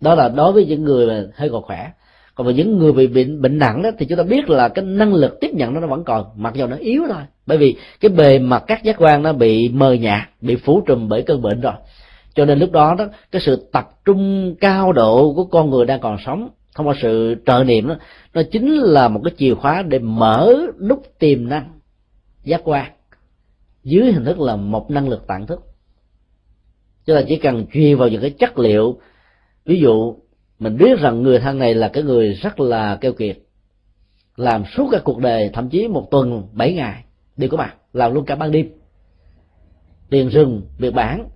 [0.00, 1.90] Đó là đối với những người mà hơi còn khỏe.
[2.34, 4.84] Còn với những người bị bệnh bệnh nặng đó thì chúng ta biết là cái
[4.84, 7.22] năng lực tiếp nhận nó vẫn còn, mặc dù nó yếu thôi.
[7.46, 11.08] Bởi vì cái bề mặt các giác quan nó bị mờ nhạt, bị phủ trùm
[11.08, 11.74] bởi cơn bệnh rồi
[12.34, 16.00] cho nên lúc đó đó, cái sự tập trung cao độ của con người đang
[16.00, 17.96] còn sống, thông qua sự trợ niệm đó,
[18.34, 21.80] nó chính là một cái chìa khóa để mở nút tiềm năng
[22.44, 22.92] giác quan
[23.84, 25.60] dưới hình thức là một năng lực tạng thức.
[27.06, 29.00] Chúng ta chỉ cần truyền vào những cái chất liệu,
[29.64, 30.16] ví dụ
[30.58, 33.38] mình biết rằng người thân này là cái người rất là keo kiệt,
[34.36, 37.04] làm suốt cả cuộc đời, thậm chí một tuần, bảy ngày
[37.36, 38.68] đều có mặt, làm luôn cả ban đêm.
[40.10, 41.28] Tiền rừng, việc bản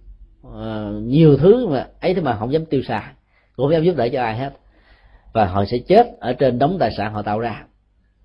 [0.49, 3.05] uh, nhiều thứ mà ấy thế mà không dám tiêu xài.
[3.57, 4.51] Cũng không dám giúp đỡ cho ai hết.
[5.33, 7.65] Và họ sẽ chết ở trên đống tài sản họ tạo ra.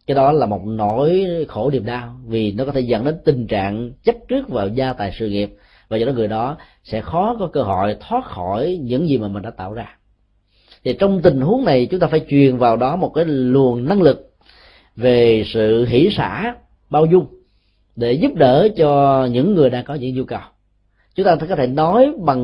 [0.07, 3.47] Cái đó là một nỗi khổ niềm đau vì nó có thể dẫn đến tình
[3.47, 5.55] trạng chấp trước vào gia tài sự nghiệp
[5.89, 9.28] và do đó người đó sẽ khó có cơ hội thoát khỏi những gì mà
[9.28, 9.97] mình đã tạo ra.
[10.84, 14.01] Thì trong tình huống này chúng ta phải truyền vào đó một cái luồng năng
[14.01, 14.34] lực
[14.95, 16.55] về sự hỷ xả
[16.89, 17.26] bao dung
[17.95, 20.39] để giúp đỡ cho những người đang có những nhu cầu
[21.16, 22.41] chúng ta có thể nói bằng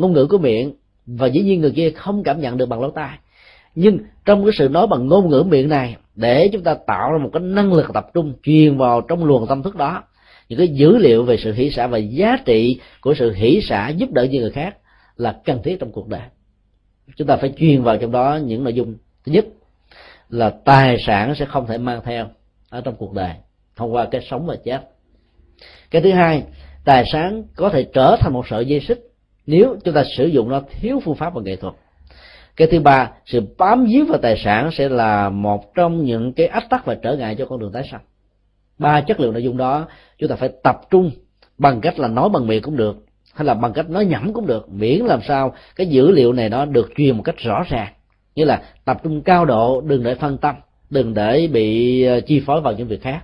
[0.00, 0.72] ngôn ngữ của miệng,
[1.06, 3.18] và dĩ nhiên người kia không cảm nhận được bằng lỗ tai.
[3.74, 7.18] Nhưng trong cái sự nói bằng ngôn ngữ miệng này, để chúng ta tạo ra
[7.18, 10.02] một cái năng lực tập trung truyền vào trong luồng tâm thức đó,
[10.48, 13.88] những cái dữ liệu về sự hỷ xả và giá trị của sự hỷ xả
[13.88, 14.76] giúp đỡ những người khác
[15.16, 16.22] là cần thiết trong cuộc đời.
[17.16, 18.94] Chúng ta phải truyền vào trong đó những nội dung.
[19.26, 19.46] Thứ nhất
[20.30, 22.26] là tài sản sẽ không thể mang theo
[22.70, 23.30] ở trong cuộc đời
[23.76, 24.80] thông qua cái sống và chết.
[25.90, 26.42] Cái thứ hai
[26.86, 29.00] tài sản có thể trở thành một sợi dây xích
[29.46, 31.74] nếu chúng ta sử dụng nó thiếu phương pháp và nghệ thuật.
[32.56, 36.46] Cái thứ ba, sự bám víu vào tài sản sẽ là một trong những cái
[36.46, 38.00] ách tắc và trở ngại cho con đường tái sanh.
[38.78, 39.86] Ba chất liệu nội dung đó
[40.18, 41.10] chúng ta phải tập trung
[41.58, 42.96] bằng cách là nói bằng miệng cũng được,
[43.34, 44.68] hay là bằng cách nói nhẩm cũng được.
[44.72, 47.92] Miễn làm sao cái dữ liệu này nó được truyền một cách rõ ràng.
[48.34, 50.54] Như là tập trung cao độ, đừng để phân tâm,
[50.90, 53.20] đừng để bị ờ, chi phối vào những việc khác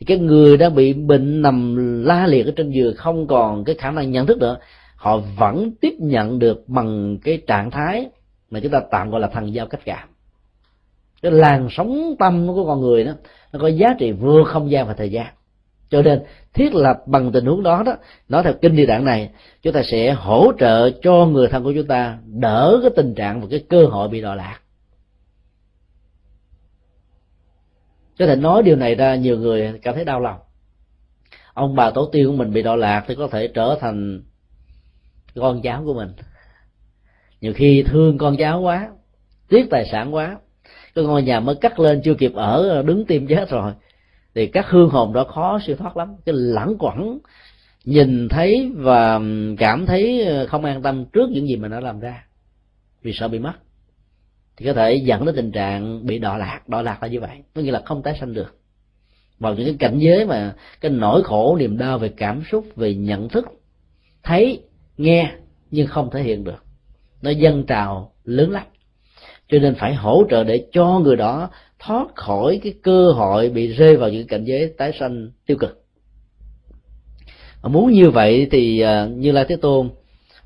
[0.00, 3.74] thì cái người đang bị bệnh nằm la liệt ở trên giường không còn cái
[3.74, 4.58] khả năng nhận thức nữa.
[4.96, 8.06] Họ vẫn tiếp nhận được bằng cái trạng thái
[8.50, 10.08] mà chúng ta tạm gọi là thần giao cách cảm.
[11.22, 13.12] Cái làn sóng tâm của con người đó,
[13.52, 15.26] nó có giá trị vừa không gian và thời gian.
[15.90, 16.20] Cho nên,
[16.54, 17.96] thiết lập bằng tình huống đó đó,
[18.28, 19.30] nói theo kinh địa đảng này,
[19.62, 23.40] chúng ta sẽ hỗ trợ cho người thân của chúng ta đỡ cái tình trạng
[23.40, 24.58] và cái cơ hội bị đọa lạc.
[28.18, 30.38] Có thể nói điều này ra nhiều người cảm thấy đau lòng.
[31.54, 34.22] Ông bà tổ tiên của mình bị đọa lạc thì có thể trở thành
[35.34, 36.08] con cháu của mình.
[37.40, 38.88] Nhiều khi thương con cháu quá,
[39.48, 40.38] tiếc tài sản quá
[40.94, 43.72] cái ngôi nhà mới cắt lên chưa kịp ở, đứng tim chết rồi,
[44.34, 46.16] thì các hương hồn đó khó siêu thoát lắm.
[46.24, 47.18] Cái lẳng quẩn
[47.84, 49.20] nhìn thấy và
[49.58, 52.24] cảm thấy không an tâm trước những gì mình đã làm ra,
[53.02, 53.52] vì sợ bị mất
[54.56, 57.36] thì có thể dẫn đến tình trạng bị đọa lạc đọa lạc là như vậy.
[57.54, 58.58] Có nghĩa là không tái sanh được.
[59.38, 62.94] Vào những cái cảnh giới mà cái nỗi khổ, niềm đau về cảm xúc, về
[62.94, 63.46] nhận thức,
[64.22, 64.62] thấy,
[64.96, 65.32] nghe
[65.70, 66.64] nhưng không thể hiện được.
[67.22, 68.62] Nó dâng trào, lớn lắm
[69.48, 73.66] cho nên phải hỗ trợ để cho người đó thoát khỏi cái cơ hội bị
[73.66, 75.82] rơi vào những cảnh giới tái sanh tiêu cực.
[77.62, 79.90] Mà muốn như vậy thì à, như lai thế tôn,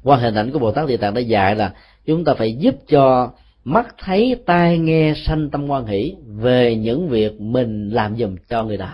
[0.03, 1.75] qua hình ảnh của bồ tát địa tạng đã dạy là
[2.07, 3.33] chúng ta phải giúp cho
[3.73, 8.65] mắt thấy tai nghe sanh tâm quan hỷ về những việc mình làm dùm cho
[8.65, 8.89] người đó.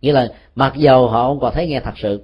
[0.00, 2.22] Nghĩa là mặc dầu họ không còn thấy nghe thật sự,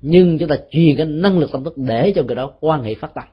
[0.00, 2.94] nhưng chúng ta truyền cái năng lực tâm thức để cho người đó quan hệ
[2.94, 3.24] phát tâm.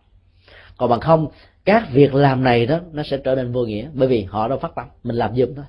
[0.78, 1.28] Còn bằng không,
[1.66, 4.60] các việc làm này đó, nó sẽ trở nên vô nghĩa, bởi vì họ đâu
[4.60, 5.66] phát tâm, mình làm giùm thôi.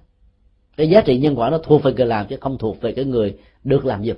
[0.77, 3.05] Cái giá trị nhân quả nó thuộc về người làm chứ không thuộc về cái
[3.05, 4.17] người được làm giùm.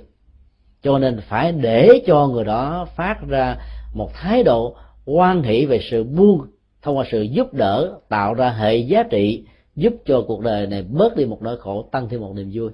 [0.83, 3.57] Cho nên phải để cho người đó phát ra
[3.93, 6.47] một thái độ quan hỷ về sự buông
[6.81, 9.43] thông qua sự giúp đỡ, tạo ra hệ giá trị,
[9.75, 12.69] giúp cho cuộc đời này bớt đi một nỗi khổ, tăng thêm một niềm vui.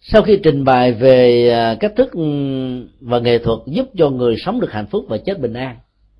[0.00, 2.22] Sau khi trình bày về à, cách thức ừ,
[3.00, 5.76] và nghệ thuật giúp cho người sống được hạnh phúc và chết bình an,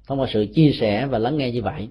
[0.07, 1.89] thông qua sự chia sẻ và lắng nghe như vậy,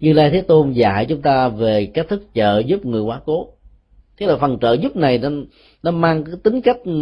[0.00, 3.48] như lai thế tôn dạy chúng ta về cách thức trợ giúp người quá cố.
[4.18, 5.28] Thế là phần trợ giúp này nó
[5.82, 6.92] nó mang cái tính cách ừ,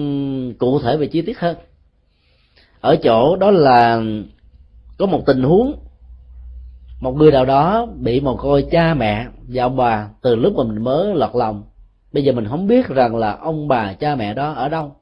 [0.58, 1.56] cụ thể và chi tiết hơn.
[2.80, 4.02] Ở chỗ đó là
[5.02, 5.74] có một tình huống,
[7.00, 10.64] một người nào đó bị một coi cha mẹ và ông bà từ lúc mà
[10.64, 11.62] mình mới lọt lòng.
[12.12, 14.92] Bây giờ mình không biết rằng là ông bà, cha mẹ đó ở đâu.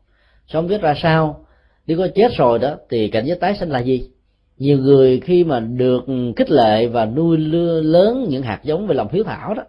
[0.53, 1.45] Không biết ra sao.
[1.87, 4.09] Nếu có chết rồi đó, thì cảnh giới tái sinh là gì?
[4.59, 6.05] Nhiều người khi mà được
[6.37, 7.39] khích lệ và nuôi
[7.83, 9.63] lớn những hạt giống về lòng hiếu thảo đó,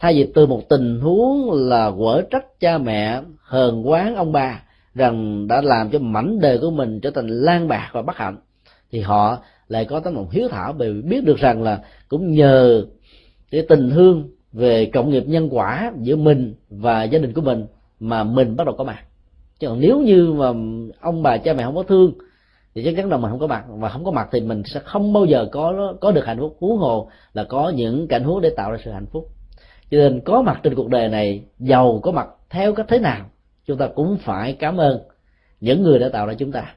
[0.00, 4.62] thay vì từ một tình huống là quở trách cha mẹ hờn quán ông bà
[4.94, 8.36] rằng đã làm cho mảnh đời của mình trở thành lan bạc và bất hạnh,
[8.92, 9.38] thì họ
[9.70, 12.84] lại có tấm lòng hiếu thảo bởi vì biết được rằng là cũng nhờ
[13.50, 17.66] cái tình thương về cộng nghiệp nhân quả giữa mình và gia đình của mình
[18.00, 19.04] mà mình bắt đầu có mặt.
[19.58, 20.46] Chứ còn nếu như mà
[21.00, 22.12] ông bà cha mẹ không có thương,
[22.74, 23.64] thì chắc chắn là mình không có mặt.
[23.68, 26.56] Và không có mặt thì mình sẽ không bao giờ có có được hạnh phúc.
[26.60, 29.28] Huống hồ là có những cảnh huống để tạo ra sự hạnh phúc.
[29.90, 33.26] Cho nên có mặt trên cuộc đời này, giàu có mặt theo cách thế nào,
[33.66, 35.00] chúng ta cũng phải cảm ơn
[35.60, 36.74] những người đã tạo ra chúng ta.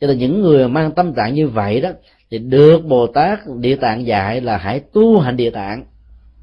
[0.00, 1.90] Cho nên những người mang tâm trạng như vậy đó
[2.30, 5.84] thì được bồ tát địa tạng dạy là hãy tu hành địa tạng.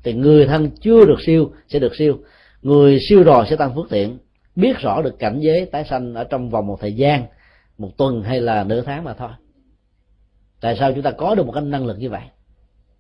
[0.04, 2.18] Thì người thân chưa được siêu sẽ được siêu.
[2.62, 4.18] Người siêu rồi sẽ tăng phước thiện
[4.56, 7.24] biết rõ được cảnh giới tái sanh ở trong vòng một thời gian,
[7.78, 9.30] một tuần hay là nửa tháng mà thôi.
[10.62, 12.22] Tại sao chúng ta có được một cái năng lực như vậy?